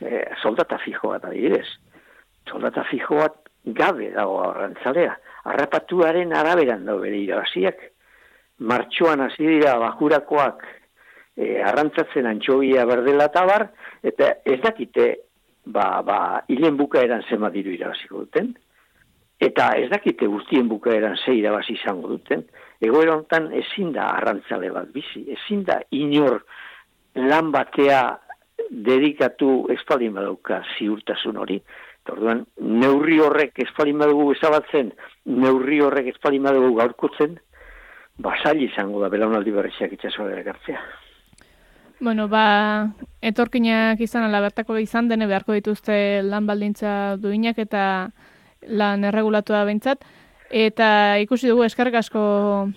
[0.01, 1.67] E, soldata fijoa da direz.
[2.51, 3.29] Soldata fijoa
[3.65, 5.17] gabe dago arrantzalea.
[5.51, 7.83] Arrapatuaren araberan dago bere irabaziak.
[8.71, 10.63] Martxoan hasi dira bajurakoak
[11.37, 13.69] e, arrantzatzen antxobia berdela tabar,
[14.03, 15.09] eta ez dakite
[15.67, 18.53] ba, ba, hilen bukaeran zema diru irabaziko duten,
[19.41, 22.45] eta ez dakite guztien bukaeran ze irabazi izango duten,
[22.81, 26.45] egoera hontan ezin da arrantzale bat bizi, ezin da inor
[27.15, 28.03] lan batea
[28.71, 31.61] dedikatu espaldin badauka ziurtasun hori.
[32.13, 34.93] Orduan, neurri horrek espaldin badugu ezabatzen,
[35.25, 37.39] neurri horrek espaldin badugu gaurkotzen,
[38.21, 40.83] basail izango da belaunaldi berriziak itxasoa gartzea.
[42.01, 42.91] Bueno, ba,
[43.23, 48.11] etorkinak izan ala bertako izan dene beharko dituzte lan baldintza duinak eta
[48.67, 50.03] lan erregulatua behintzat.
[50.51, 52.25] Eta ikusi dugu eskarrik asko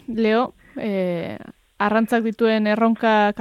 [0.07, 1.37] leo, e,
[1.77, 3.33] arrantzak dituen erronka,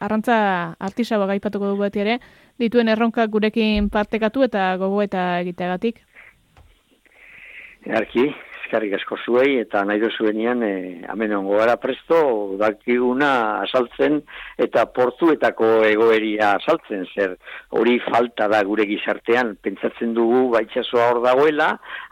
[0.00, 0.38] arrantza
[0.78, 2.18] artisaba gaipatuko dugu beti ere,
[2.58, 6.02] dituen erronka gurekin partekatu eta gogo eta egiteagatik.
[7.86, 8.28] Erki,
[8.68, 12.18] eskarrik asko zuei, eta nahi dozuenian, e, amen ongo gara presto,
[12.60, 14.20] dakiguna asaltzen,
[14.60, 17.38] eta portuetako egoeria asaltzen, zer
[17.80, 21.70] hori falta da gure gizartean, pentsatzen dugu baitxasoa hor dagoela,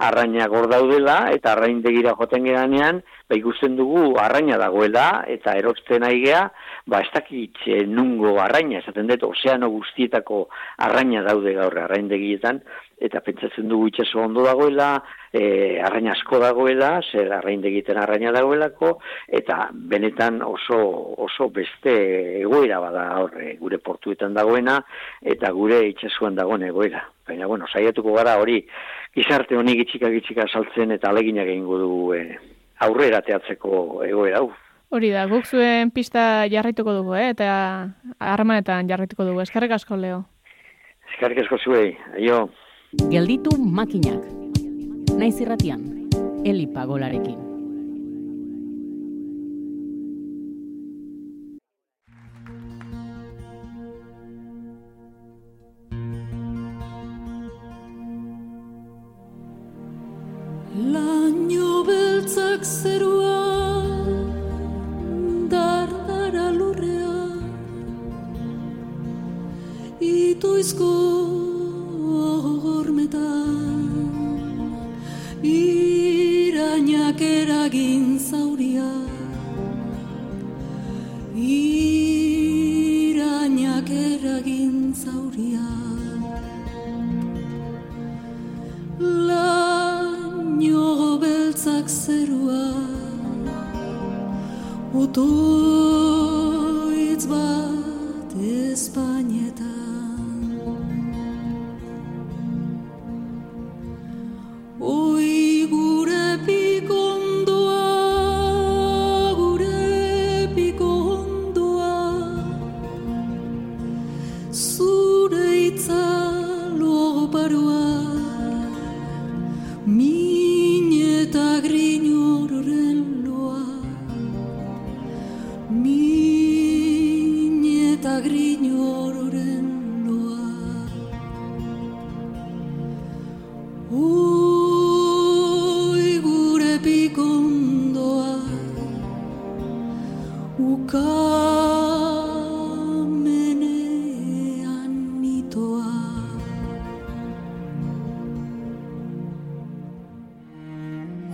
[0.09, 6.09] arrainak hor daudela, eta arrain degira joten geranean, ba ikusten dugu arraina dagoela, eta erosten
[6.09, 6.46] aigea,
[6.87, 7.59] ba ez dakit
[7.91, 10.47] nungo arraina, esaten dut, ozeano guztietako
[10.87, 12.61] arraina daude gaur arraindegietan,
[13.03, 14.93] eta pentsatzen dugu itxaso ondo dagoela,
[15.34, 18.93] e, arraina asko dagoela, zer arraindegiten arraina dagoelako,
[19.26, 20.78] eta benetan oso,
[21.26, 21.97] oso beste
[22.45, 24.78] egoera bada horre gure portuetan dagoena,
[25.22, 27.03] eta gure itxasuan dagoen egoera.
[27.26, 28.61] Baina, bueno, saiatuko gara hori,
[29.16, 32.22] gizarte honi gitxika gitxika saltzen eta aleginak egingo dugu e,
[32.87, 34.53] aurrera teatzeko egoera hau.
[34.95, 37.30] Hori da, guk zuen pista jarraituko dugu, eh?
[37.34, 37.49] eta
[38.22, 39.43] harremanetan jarraituko dugu.
[39.43, 40.22] Eskarrik asko, Leo.
[41.12, 42.47] Eskarrik asko zuei, aio.
[43.11, 44.22] Gelditu makinak.
[45.16, 45.82] Naiz irratian,
[46.45, 47.45] Eli Pagolarekin.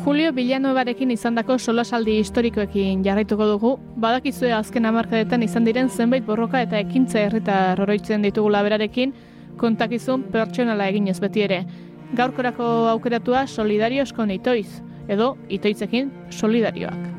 [0.02, 3.70] Julio Villanuevarekin izandako solasaldi historikoekin jarraituko dugu,
[4.02, 9.14] badakizue azken hamarkadetan izan diren zenbait borroka eta ekintza herritar oroitzen ditugula berarekin,
[9.56, 11.62] kontakizun pertsonala eginez beti ere.
[12.18, 14.68] Gaurkorako aukeratua solidarios kon itoiz,
[15.08, 16.12] edo itoitzekin
[16.42, 17.11] solidarioak.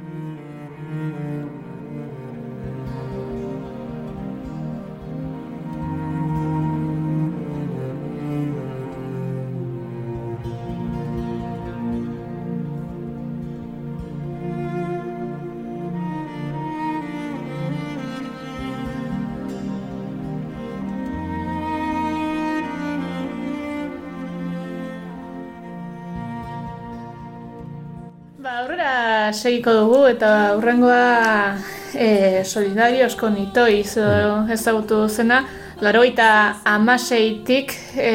[29.44, 31.58] Segiko dugu eta aurrengoa
[31.94, 35.44] e, solidarios con itoiz edo ezagutu zena,
[35.84, 38.12] laroita amaseitik e,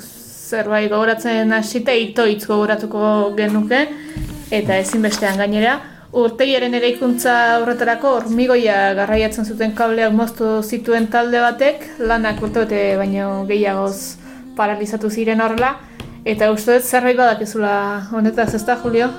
[0.00, 3.82] zerbait gogoratzen hasita itoitz gogoratuko genuke
[4.50, 5.80] eta ezinbestean gainera.
[6.14, 14.16] Urteiaren eraikuntza horretarako hormigoia garraiatzen zuten kableak moztu zituen talde batek, lanak urtebete baino gehiagoz
[14.56, 15.74] paralizatu ziren horrela,
[16.24, 17.76] eta uste dut zerbait badakizula
[18.14, 19.12] honetaz ez da, Julio?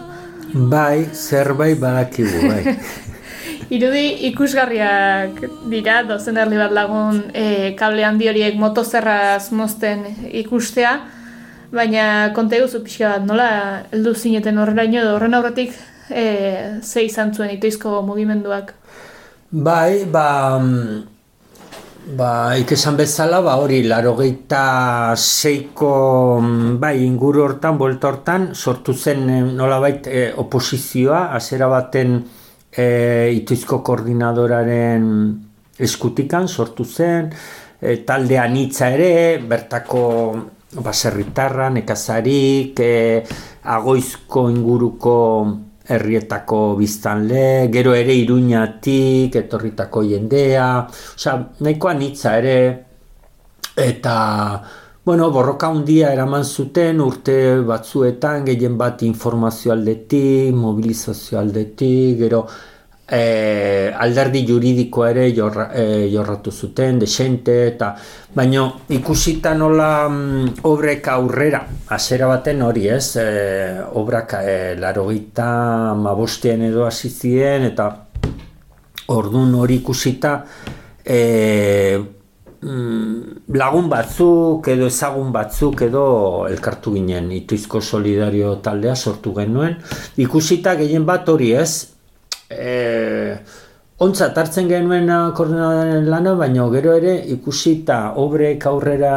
[0.53, 2.75] Bai, zerbait badakigu, bai.
[3.75, 5.39] Irudi ikusgarriak
[5.71, 10.05] dira, dozen erli bat lagun e, kable handi horiek motozerraz mozten
[10.43, 10.99] ikustea,
[11.73, 13.49] baina konta eguzu pixka bat, nola
[13.89, 15.73] heldu zineten horrelaino edo horren aurretik
[16.09, 16.25] e,
[16.83, 18.75] ze izan zuen itoizko mugimenduak.
[19.49, 21.14] Bai, ba, mm,
[22.05, 29.29] ba, ikesan bezala, ba, hori, larogeita seiko, mm, bai, inguru hortan, buelta hortan, sortu zen
[29.29, 32.19] eh, nolabait eh, oposizioa, hasiera baten
[32.77, 35.07] eh, itoizko koordinadoraren
[35.79, 37.31] eskutikan sortu zen,
[37.81, 40.03] eh, talde anitza ere, bertako
[40.85, 43.23] baserritarra, nekazarik, eh,
[43.65, 45.15] agoizko inguruko
[45.87, 50.67] herrietako biztanle, gero ere iruñatik, etorritako jendea,
[51.15, 52.57] osea, nahiko anitza ere,
[53.77, 54.15] eta,
[55.05, 62.45] bueno, borroka handia eraman zuten urte batzuetan, gehien bat informazio aldetik, mobilizazio aldetik, gero
[63.07, 67.93] e, alderdi juridikoa ere jorra, e, jorratu zuten, desente, eta
[68.33, 71.61] baino ikusita nola mm, obrek aurrera,
[71.93, 73.27] hasiera baten hori ez, e,
[73.93, 77.89] obrak e, larogita mabostien edo hasi ziren, eta
[79.13, 80.39] ordun hori ikusita,
[81.05, 81.21] e,
[82.65, 86.05] lagun batzuk edo ezagun batzuk edo
[86.49, 87.29] elkartu ginen.
[87.35, 89.75] Ituizko solidario taldea sortu genuen.
[90.17, 91.94] Ikusita gehien bat hori ez
[92.49, 93.37] e,
[93.99, 99.15] ontzat hartzen genuen koordinadaren lana, baina gero ere ikusita obrek aurrera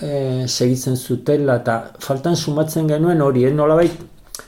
[0.00, 3.96] e, segitzen zutela eta faltan sumatzen genuen hori, eh, nolabait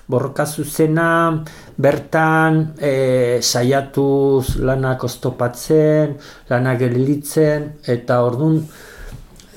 [0.09, 1.45] borroka zuzena,
[1.77, 6.17] bertan e, saiatuz lanak oztopatzen,
[6.51, 8.63] lanak gelditzen, eta ordun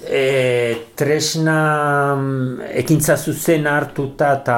[0.07, 4.57] e, tresna mm, ekintza zuzen hartuta eta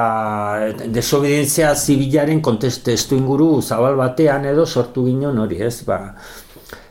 [0.92, 5.82] desobedientzia zibilaren kontestu inguru zabal batean edo sortu ginen hori ez?
[5.86, 5.98] Ba,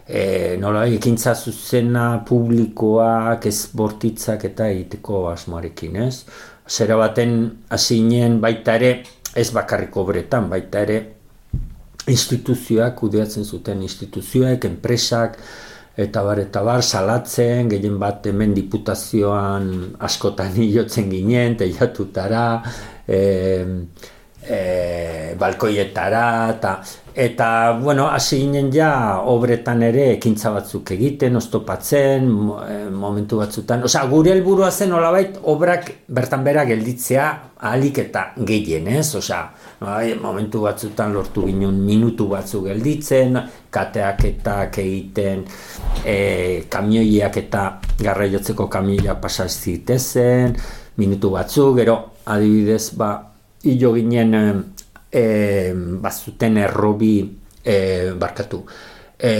[0.08, 6.16] e, nola ekintza zuzena publikoak ez bortitzak eta egiteko asmoarekin ez?
[6.70, 7.36] Zera baten
[7.70, 8.94] hasinen baita ere
[9.36, 11.02] ez bakarriko obretan baita ere
[12.08, 15.38] instituzioak kudeatzen zuten instituzioak, enpresak,
[15.98, 19.70] eta bar, eta bar, salatzen, gehien bat hemen diputazioan
[20.02, 22.46] askotan hilotzen ginen, teiatutara,
[23.08, 23.20] e,
[24.48, 26.74] e, balkoietara, eta,
[27.16, 27.48] eta
[27.82, 32.28] bueno, hasi ginen ja, obretan ere ekintza batzuk egiten, oztopatzen,
[32.68, 37.28] e, momentu batzutan, osea, gure helburua zen olabait, obrak bertan bera gelditzea
[37.64, 39.08] ahalik eta gehien, ez?
[39.16, 39.42] Osea,
[39.82, 43.40] bai, momentu batzutan lortu ginen minutu batzu gelditzen,
[43.74, 45.46] kateak eta egiten,
[46.06, 47.68] e, kamioiak eta
[48.02, 50.58] garraiotzeko kamioia pasa zitezen,
[50.98, 53.33] minutu batzu, gero adibidez, ba,
[53.64, 54.36] hilo ginen
[55.10, 57.16] e, bazuten errobi
[57.64, 58.64] e, barkatu.
[59.18, 59.34] E,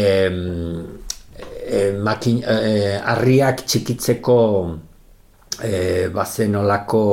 [1.68, 4.40] e, makin, e, arriak txikitzeko
[5.64, 5.74] e,
[6.14, 7.04] bazen olako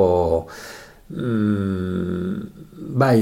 [1.11, 2.35] mm,
[2.95, 3.19] bai,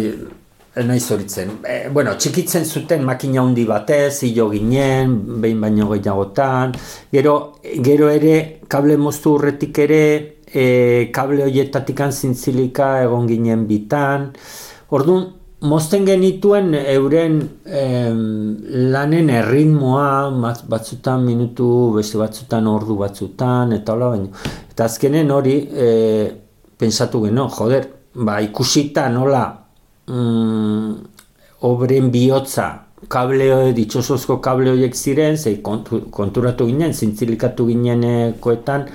[0.85, 1.51] nahi zoritzen.
[1.65, 6.75] E, bueno, txikitzen zuten makina handi batez, hilo ginen, behin baino gehiagotan.
[7.13, 7.35] Gero,
[7.85, 10.05] gero ere, kable moztu urretik ere,
[10.47, 14.31] e, kable horietatik zintzilika egon ginen bitan.
[14.95, 15.27] Orduan,
[15.61, 17.41] mozten genituen euren
[18.95, 20.31] lanen erritmoa,
[20.71, 24.31] batzutan minutu, beste batzutan ordu batzutan, eta hola baino.
[24.71, 25.89] Eta azkenen hori, e,
[26.79, 29.68] pensatu geno, joder, ba, ikusita nola
[30.09, 30.93] mm,
[31.69, 32.69] obren bihotza
[33.07, 38.89] kable ditxosozko kable horiek ziren, zei konturatu ginen, zintzilikatu ginenekoetan,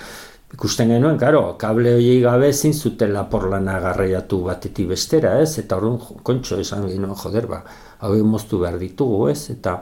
[0.53, 5.55] ikusten genuen, karo, kable horiek gabe zin zutela porlana garraiatu batetik bestera, ez?
[5.63, 7.63] Eta orduan, kontxo esan genuen, joder, ba,
[8.03, 9.47] hau moztu behar ditugu, ez?
[9.55, 9.79] Eta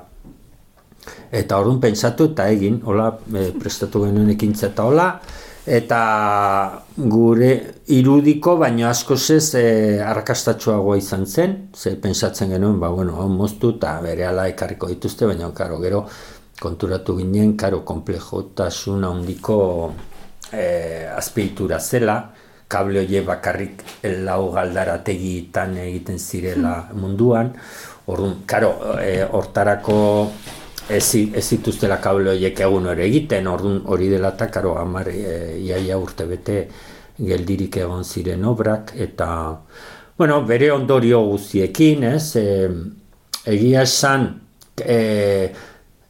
[1.34, 5.08] eta orduan pentsatu eta egin, hola, e, prestatu genuen ekintza eta hola,
[5.66, 7.52] eta gure
[7.94, 13.76] irudiko baino asko ez e, arrakastatxoagoa izan zen, ze pensatzen genuen, ba, bueno, hau moztu
[13.78, 16.06] eta bere ala ekarriko dituzte, baina karo, gero
[16.62, 19.94] konturatu ginen, karo, komplejotasun handiko
[20.52, 22.20] e, azpeitura zela,
[22.72, 23.82] kable hoe bakarrik
[24.24, 27.54] lau galdarategitan egiten zirela munduan,
[28.12, 30.32] Orduan, karo, e, hortarako
[30.92, 35.58] ez, ez zituztela kable horiek egun hori egiten, orduan hori dela eta karo amar e,
[35.64, 36.58] iaia urte bete
[37.22, 39.30] geldirik egon ziren obrak, eta
[40.18, 42.70] bueno, bere ondorio guztiekin, ez, e,
[43.56, 44.28] egia esan,
[44.78, 45.50] e,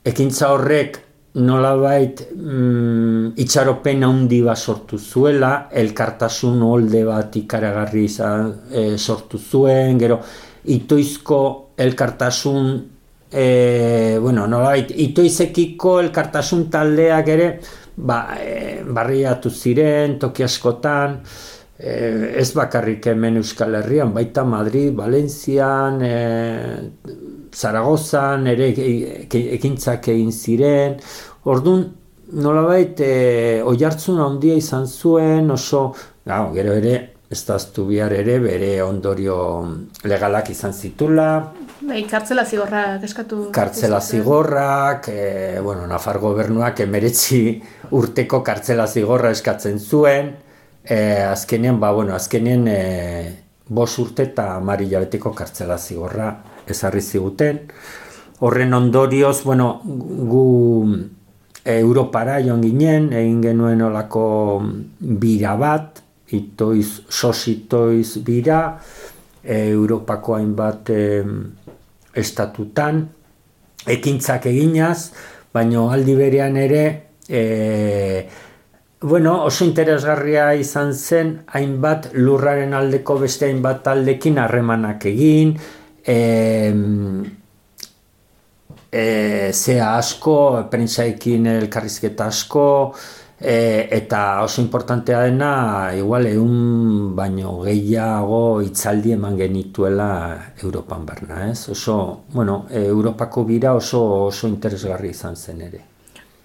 [0.03, 0.99] ekintza horrek
[1.39, 10.19] nolabait mm, itxaropen handi bat sortu zuela, elkartasun holde bat ikaragarri e, sortu zuen, gero
[10.75, 11.39] itoizko
[11.81, 12.73] elkartasun
[13.31, 17.47] e, bueno, nolait, itoizekiko elkartasun taldeak ere,
[17.95, 21.21] ba, e, barriatu ziren, toki askotan,
[21.77, 21.93] e,
[22.41, 26.15] ez bakarrik hemen Euskal Herrian, baita Madrid, Valencian, e,
[27.51, 28.69] Zaragozan, ere
[29.31, 30.99] ekintzak egin ziren,
[31.47, 31.87] orduan,
[32.31, 35.89] nolabait, e, oi hartzun handia izan zuen, oso,
[36.27, 36.95] gau, gero ere,
[37.31, 37.55] ez da
[37.87, 39.35] bihar ere, bere ondorio
[40.03, 43.47] legalak izan zitula, Bai, kartzela zigorrak eskatu.
[43.53, 47.57] Kartzela zigorrak, e, bueno, Nafar gobernuak emeretzi
[47.97, 50.35] urteko kartzela zigorra eskatzen zuen,
[50.83, 52.77] e, azkenean, ba, bueno, azkenean e,
[53.67, 56.29] bos urte eta amari jabeteko kartzela zigorra
[56.69, 57.63] ezarri ziguten.
[58.45, 60.45] Horren ondorioz, bueno, gu
[61.65, 64.25] Europara joan ginen, egin genuen olako
[64.99, 68.61] bira bat, itoiz, sositoiz bira,
[69.43, 71.01] e, Europako hainbat e,
[72.15, 73.03] estatutan,
[73.87, 75.11] ekintzak eginaz,
[75.53, 76.85] baino aldi berean ere,
[77.27, 78.27] e,
[79.01, 85.55] bueno, oso interesgarria izan zen, hainbat lurraren aldeko beste hainbat taldekin harremanak egin,
[86.05, 86.17] e,
[88.91, 89.05] e,
[89.53, 90.37] zea asko,
[90.69, 92.67] prentsaikin elkarrizketa asko,
[93.41, 100.11] e, eta oso importantea dena, igual egun baino gehiago itzaldi eman genituela
[100.61, 101.69] Europan barna, ez?
[101.69, 105.81] Oso, bueno, Europako bira oso oso interesgarri izan zen ere.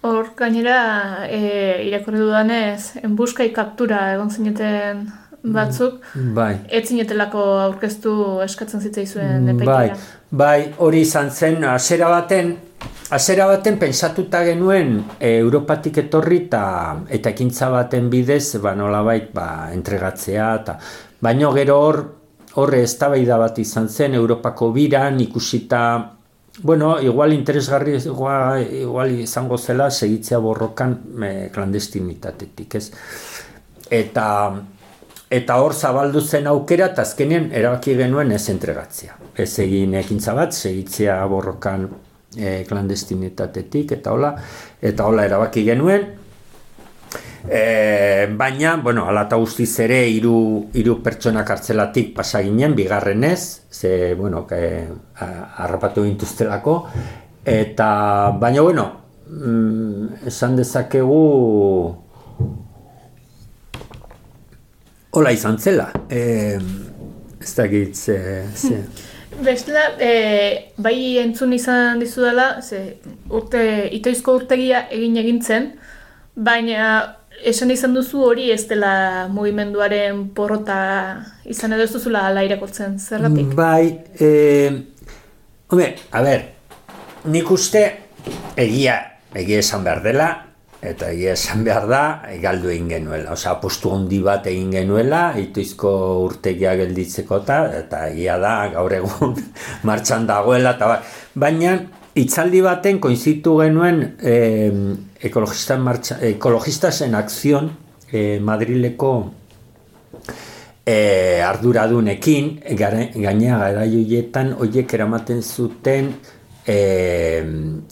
[0.06, 5.06] Hor, gainera, e, irakorri dudanez, enbuskai kaptura egon zineten
[5.46, 6.00] batzuk,
[6.34, 6.52] Bai.
[6.68, 8.12] ez zinetelako aurkeztu
[8.44, 9.98] eskatzen zitzaizuen Bai, epaikera.
[10.30, 12.56] bai, hori izan zen, hasiera baten,
[13.10, 16.62] hasiera baten pentsatuta genuen e, Europatik etorri eta
[17.08, 20.78] eta ekintza baten bidez, ba nolabait, ba entregatzea eta
[21.20, 22.02] baino gero hor
[22.56, 26.12] horre eztabaida bat izan zen Europako biran ikusita
[26.62, 32.86] Bueno, igual interesgarri igual, igual izango zela segitzea borrokan e, klandestinitatetik, ez?
[33.90, 34.26] Eta
[35.30, 39.18] eta hor zabaldu zen aukera eta azkenean erabaki genuen ez entregatzea.
[39.36, 41.88] Ez egin ekintza bat, segitzea borrokan
[42.36, 44.34] e, klandestinitatetik eta hola,
[44.80, 46.06] eta hola erabaki genuen.
[47.46, 50.36] E, baina, bueno, ala eta guztiz ere hiru
[50.74, 56.80] hiru pertsona kartzelatik pasa ginen bigarrenez, ze bueno, que harrapatu gintuztelako
[57.44, 58.90] eta baina bueno,
[59.28, 61.22] mm, esan dezakegu
[65.16, 65.86] Hola izan zela.
[66.12, 66.58] E,
[67.40, 68.16] ez dakit ze,
[68.52, 68.82] ze.
[69.44, 72.96] Bestela, e, bai entzun izan dizudala, ze
[73.28, 73.60] urte,
[73.92, 75.70] itoizko urtegia egin egintzen,
[76.36, 76.88] baina
[77.44, 80.78] esan izan duzu hori ez dela mugimenduaren porrota
[81.44, 83.52] izan edo ez duzula ala irakurtzen, zergatik?
[83.58, 84.30] Bai, e,
[85.68, 86.48] hombre, a ber,
[87.28, 87.84] nik uste
[88.56, 88.96] egia,
[89.36, 90.30] egia esan behar dela,
[90.82, 92.02] eta egia esan behar da,
[92.42, 93.32] galdu egin genuela.
[93.32, 95.90] Osa, apostu handi bat egin genuela, ituizko
[96.24, 99.36] urtegia gelditzeko eta, eta egia da, gaur egun
[99.88, 101.00] martxan dagoela, eta bai.
[101.46, 101.76] Baina,
[102.16, 104.70] itzaldi baten koinzitu genuen eh,
[105.26, 107.72] ekologista marcha, ekologistas en acción
[108.12, 109.12] eh, Madrileko
[110.86, 116.14] eh, arduradunekin, gainea gara joietan, oiek eramaten zuten
[116.66, 117.44] eh,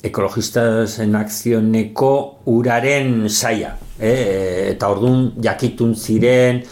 [0.02, 2.10] ekologistas en accioneko
[2.50, 3.76] uraren saia.
[3.98, 6.62] Eh, eta orduan jakitun ziren,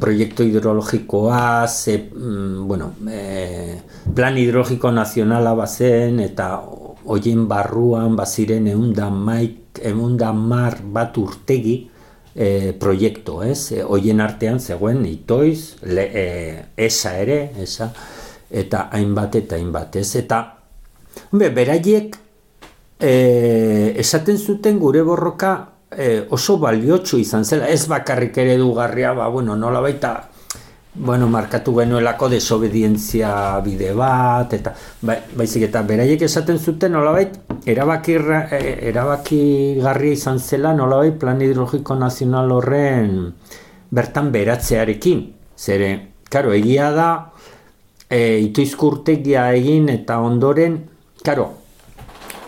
[0.00, 3.80] proiektu hidrologikoa, ze, mm, bueno, eh,
[4.14, 6.62] plan hidrologiko nazionala bazen, eta
[7.04, 11.90] hoien barruan baziren eunda maik, eunda mar bat urtegi
[12.34, 13.72] e, proiektu, ez?
[13.72, 16.26] E, hoien artean zegoen itoiz, le, e,
[16.86, 17.90] esa ere, esa,
[18.50, 20.14] eta hainbat eta hainbat, ez?
[20.22, 20.40] Eta,
[21.30, 22.16] hombre, beraiek
[22.98, 25.54] e, esaten zuten gure borroka
[25.90, 30.30] e, oso baliotsu izan zela, ez bakarrik ere dugarria, ba, bueno, nola baita,
[30.94, 37.34] bueno, markatu genuelako desobedientzia bide bat, eta ba, baizik eta beraiek esaten zuten nolabait
[37.66, 38.18] erabaki,
[38.90, 39.42] erabaki
[39.82, 43.32] garria izan zela nolabait plan hidrologiko nazional horren
[43.94, 45.26] bertan beratzearekin.
[45.54, 45.90] Zere,
[46.30, 47.10] karo, egia da,
[48.10, 50.80] e, ituizkurtegia egin eta ondoren,
[51.24, 51.46] karo,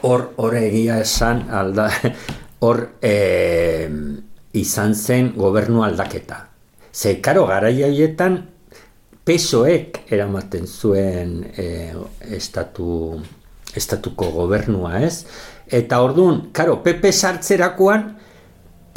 [0.04, 1.88] hor, hor egia esan, alda,
[2.64, 3.88] hor e,
[4.60, 6.42] izan zen gobernu aldaketa.
[6.92, 8.36] Ze, karo, garaia horietan,
[9.26, 11.66] pesoek eramaten zuen e,
[12.36, 13.16] estatu,
[13.76, 15.24] estatuko gobernua, ez?
[15.66, 18.06] Eta orduan, karo, PP sartzerakoan,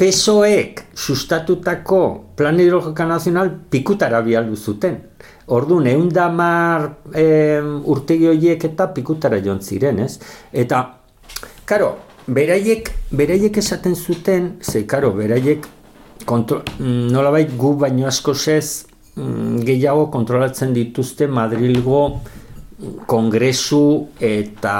[0.00, 2.02] pesoek sustatutako
[2.36, 5.00] plan hidrologika nazional pikutara bialdu zuten.
[5.50, 7.24] Orduan, egun damar e,
[7.90, 10.20] urtegi horiek eta pikutara joan ziren, ez?
[10.52, 10.84] Eta,
[11.66, 11.90] karo,
[12.30, 15.66] beraiek, beraiek esaten zuten, ze, karo, beraiek
[16.26, 18.86] kontro, nolabait gu baino asko zez
[19.66, 22.20] gehiago kontrolatzen dituzte Madrilgo
[23.06, 23.82] kongresu
[24.24, 24.74] eta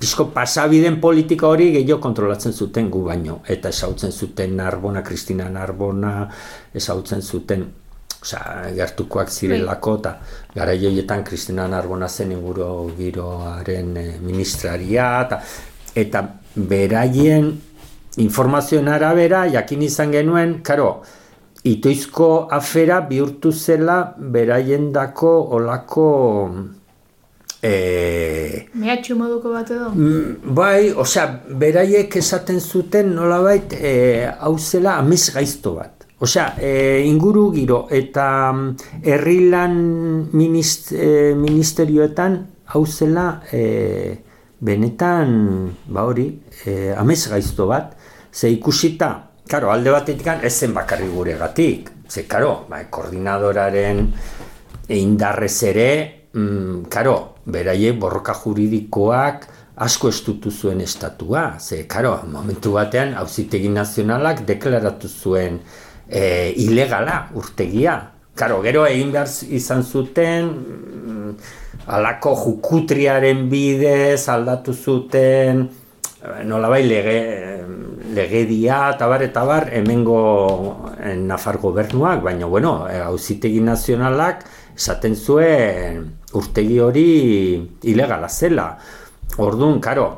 [0.00, 6.14] pizko pasabiden politika hori gehiago kontrolatzen zuten gu baino eta esautzen zuten Narbona, Kristina Narbona
[6.74, 7.68] esautzen zuten
[8.20, 8.40] Osa,
[8.76, 10.10] gertukoak zirelako eta
[10.54, 15.40] gara joietan Kristina Narbona zen inguro giroaren ministraria eta,
[15.96, 16.22] eta
[16.54, 17.48] beraien
[18.20, 20.90] informazioen arabera, jakin izan genuen, karo,
[21.64, 26.10] itoizko afera bihurtu zela beraien dako olako
[27.60, 29.90] E, Mehatxu moduko bat edo?
[29.92, 31.26] Mm, Bai, osea,
[31.60, 33.92] beraiek esaten zuten nolabait e,
[34.32, 35.99] hau zela amez gaizto bat.
[36.20, 39.76] Osea, e, inguru giro eta mm, herrilan
[40.36, 42.36] minist, e, ministerioetan
[42.74, 43.62] hau zela e,
[44.60, 45.32] benetan,
[45.88, 46.28] ba hori,
[46.68, 47.96] e, amez gaizto bat,
[48.28, 49.10] ze ikusita,
[49.48, 54.04] karo, alde batetik ez zen bakarri guregatik, ze, karo, ba, koordinadoraren
[54.92, 55.90] indarrez ere,
[56.36, 57.16] mm, karo,
[57.48, 59.48] beraiek borroka juridikoak
[59.80, 61.54] asko estutu zuen estatua.
[61.58, 65.62] Ze, karo, momentu batean, hauzitegi nazionalak deklaratu zuen
[66.10, 68.00] e, ilegala urtegia.
[68.34, 71.32] Karo, gero egin behar izan zuten, mm,
[71.92, 75.66] alako jukutriaren bidez aldatu zuten,
[76.22, 77.18] eh, nolabai lege,
[78.14, 84.44] legedia eta bar eta bar hemengo eh, Nafar gobernuak, baina bueno, hauzitegi nazionalak
[84.76, 87.06] esaten zuen urtegi hori
[87.82, 88.78] ilegala zela.
[89.38, 90.08] Orduan, karo,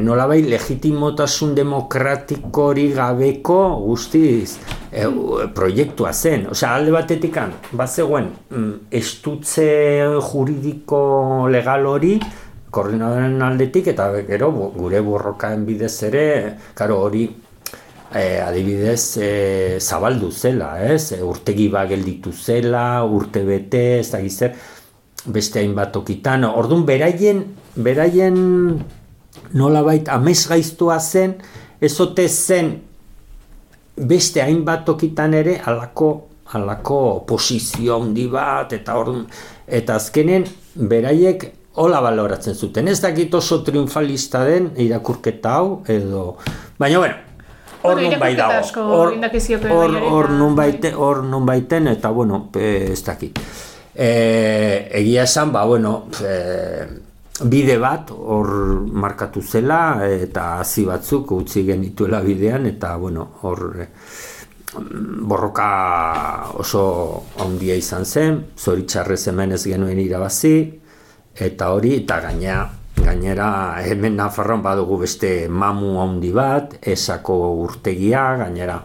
[0.00, 4.58] nolabai legitimotasun demokratiko gabeko guztiz
[4.92, 5.06] e,
[5.54, 6.46] proiektua zen.
[6.52, 7.38] Osea, alde batetik
[7.72, 9.68] bat zegoen, mm, estutze
[10.30, 12.18] juridiko legal hori,
[12.72, 16.26] koordinadoren aldetik, eta gero gure borrokaen bidez ere,
[16.74, 17.26] karo hori
[18.14, 19.30] e, adibidez e,
[19.80, 21.12] zabaldu zela, ez?
[21.12, 24.54] E, urtegi ba gelditu zela, urte bete, ez da gizzer,
[25.26, 26.44] beste hainbat okitan.
[26.48, 27.44] Orduan, beraien,
[27.76, 28.38] beraien
[29.52, 31.36] nolabait amez gaiztua zen,
[31.80, 32.72] ezote zen
[34.08, 36.12] beste hainbat okitan ere alako,
[36.52, 39.26] alako posizio handi bat, eta orduan,
[39.66, 41.50] eta azkenen beraiek
[41.80, 42.88] hola baloratzen zuten.
[42.88, 46.36] Ez dakit oso triunfalista den irakurketa hau, edo...
[46.78, 47.14] Baina, bueno,
[47.82, 48.82] hor nun bai dago.
[48.82, 53.38] Hor hor nun baite, hor nun eta bueno, ez dakit.
[53.94, 58.50] E, egia esan, ba, bueno, e, bide bat hor
[58.92, 63.88] markatu zela eta hasi batzuk utzi genituela bidean eta bueno, hor e,
[65.28, 66.84] borroka oso
[67.40, 70.54] handia izan zen, zoritxarrez hemen ez genuen irabazi,
[71.36, 72.62] eta hori, eta gainea,
[73.02, 78.76] Gainera, hemen Nafarroan badugu beste mamu handi bat, esako urtegia, gainera.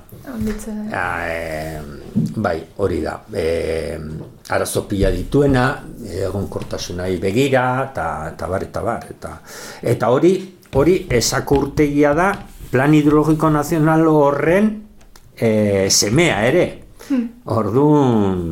[0.92, 1.80] E,
[2.36, 3.16] bai, hori da.
[3.32, 3.98] E,
[4.50, 5.68] arazo pila dituena,
[6.08, 9.08] egon kortasunai begira, eta bar, eta bar.
[9.10, 9.36] Eta,
[9.82, 10.34] eta hori,
[10.74, 12.32] hori esako urtegia da,
[12.72, 14.74] plan hidrologiko nazional horren
[15.36, 16.66] e, semea ere.
[17.08, 17.30] Hmm.
[17.46, 18.44] Orduan,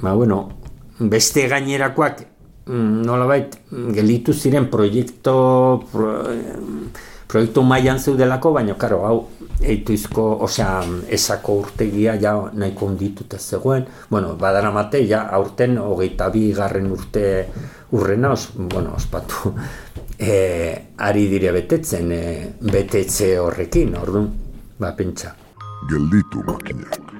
[0.00, 0.44] ba, bueno,
[0.98, 2.28] beste gainerakoak
[2.64, 3.58] Mm, nolabait
[3.92, 5.32] gelditu ziren proiektu
[5.90, 6.12] pro,
[7.34, 9.16] proiektu mailan zeudelako, baina karo, hau
[9.64, 10.84] eituizko, osea,
[11.16, 13.88] esako urtegia ja nahiko ondituta zegoen.
[14.10, 17.24] Bueno, badara mate, ja aurten hogeita bi garren urte
[17.94, 19.54] urrena, os, bueno, ospatu,
[20.30, 20.36] e,
[21.08, 22.22] ari dire betetzen, e,
[22.70, 24.30] betetze horrekin, orduan,
[24.78, 25.34] ba, pentsa.
[25.90, 27.13] Gelditu makinak.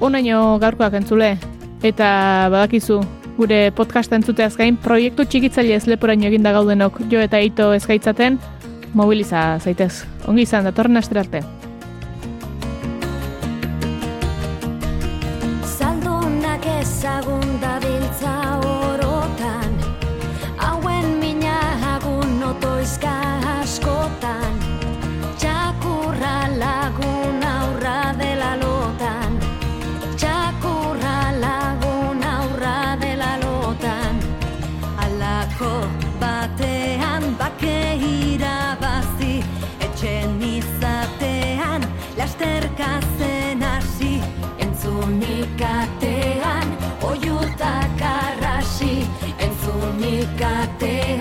[0.00, 1.34] Onaino gaurkoak entzule,
[1.84, 2.08] eta
[2.52, 3.00] badakizu,
[3.36, 8.40] gure podcast entzuteaz gain, proiektu txikitzaile ez leporaino eginda gaudenok jo eta ito ezkaitzaten,
[8.96, 10.06] mobiliza zaitez.
[10.26, 11.44] Ongi izan, datorren asterarte.
[11.44, 11.59] arte.
[50.40, 51.20] Ziri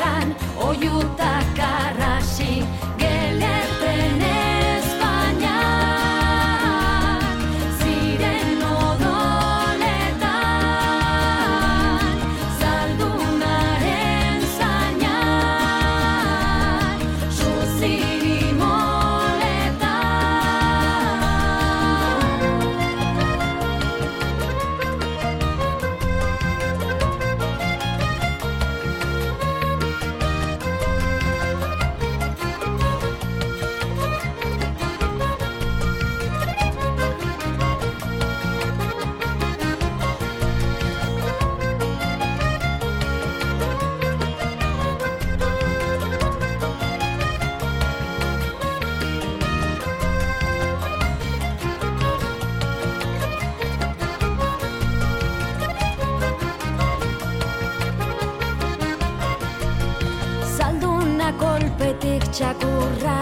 [62.31, 63.19] txakurra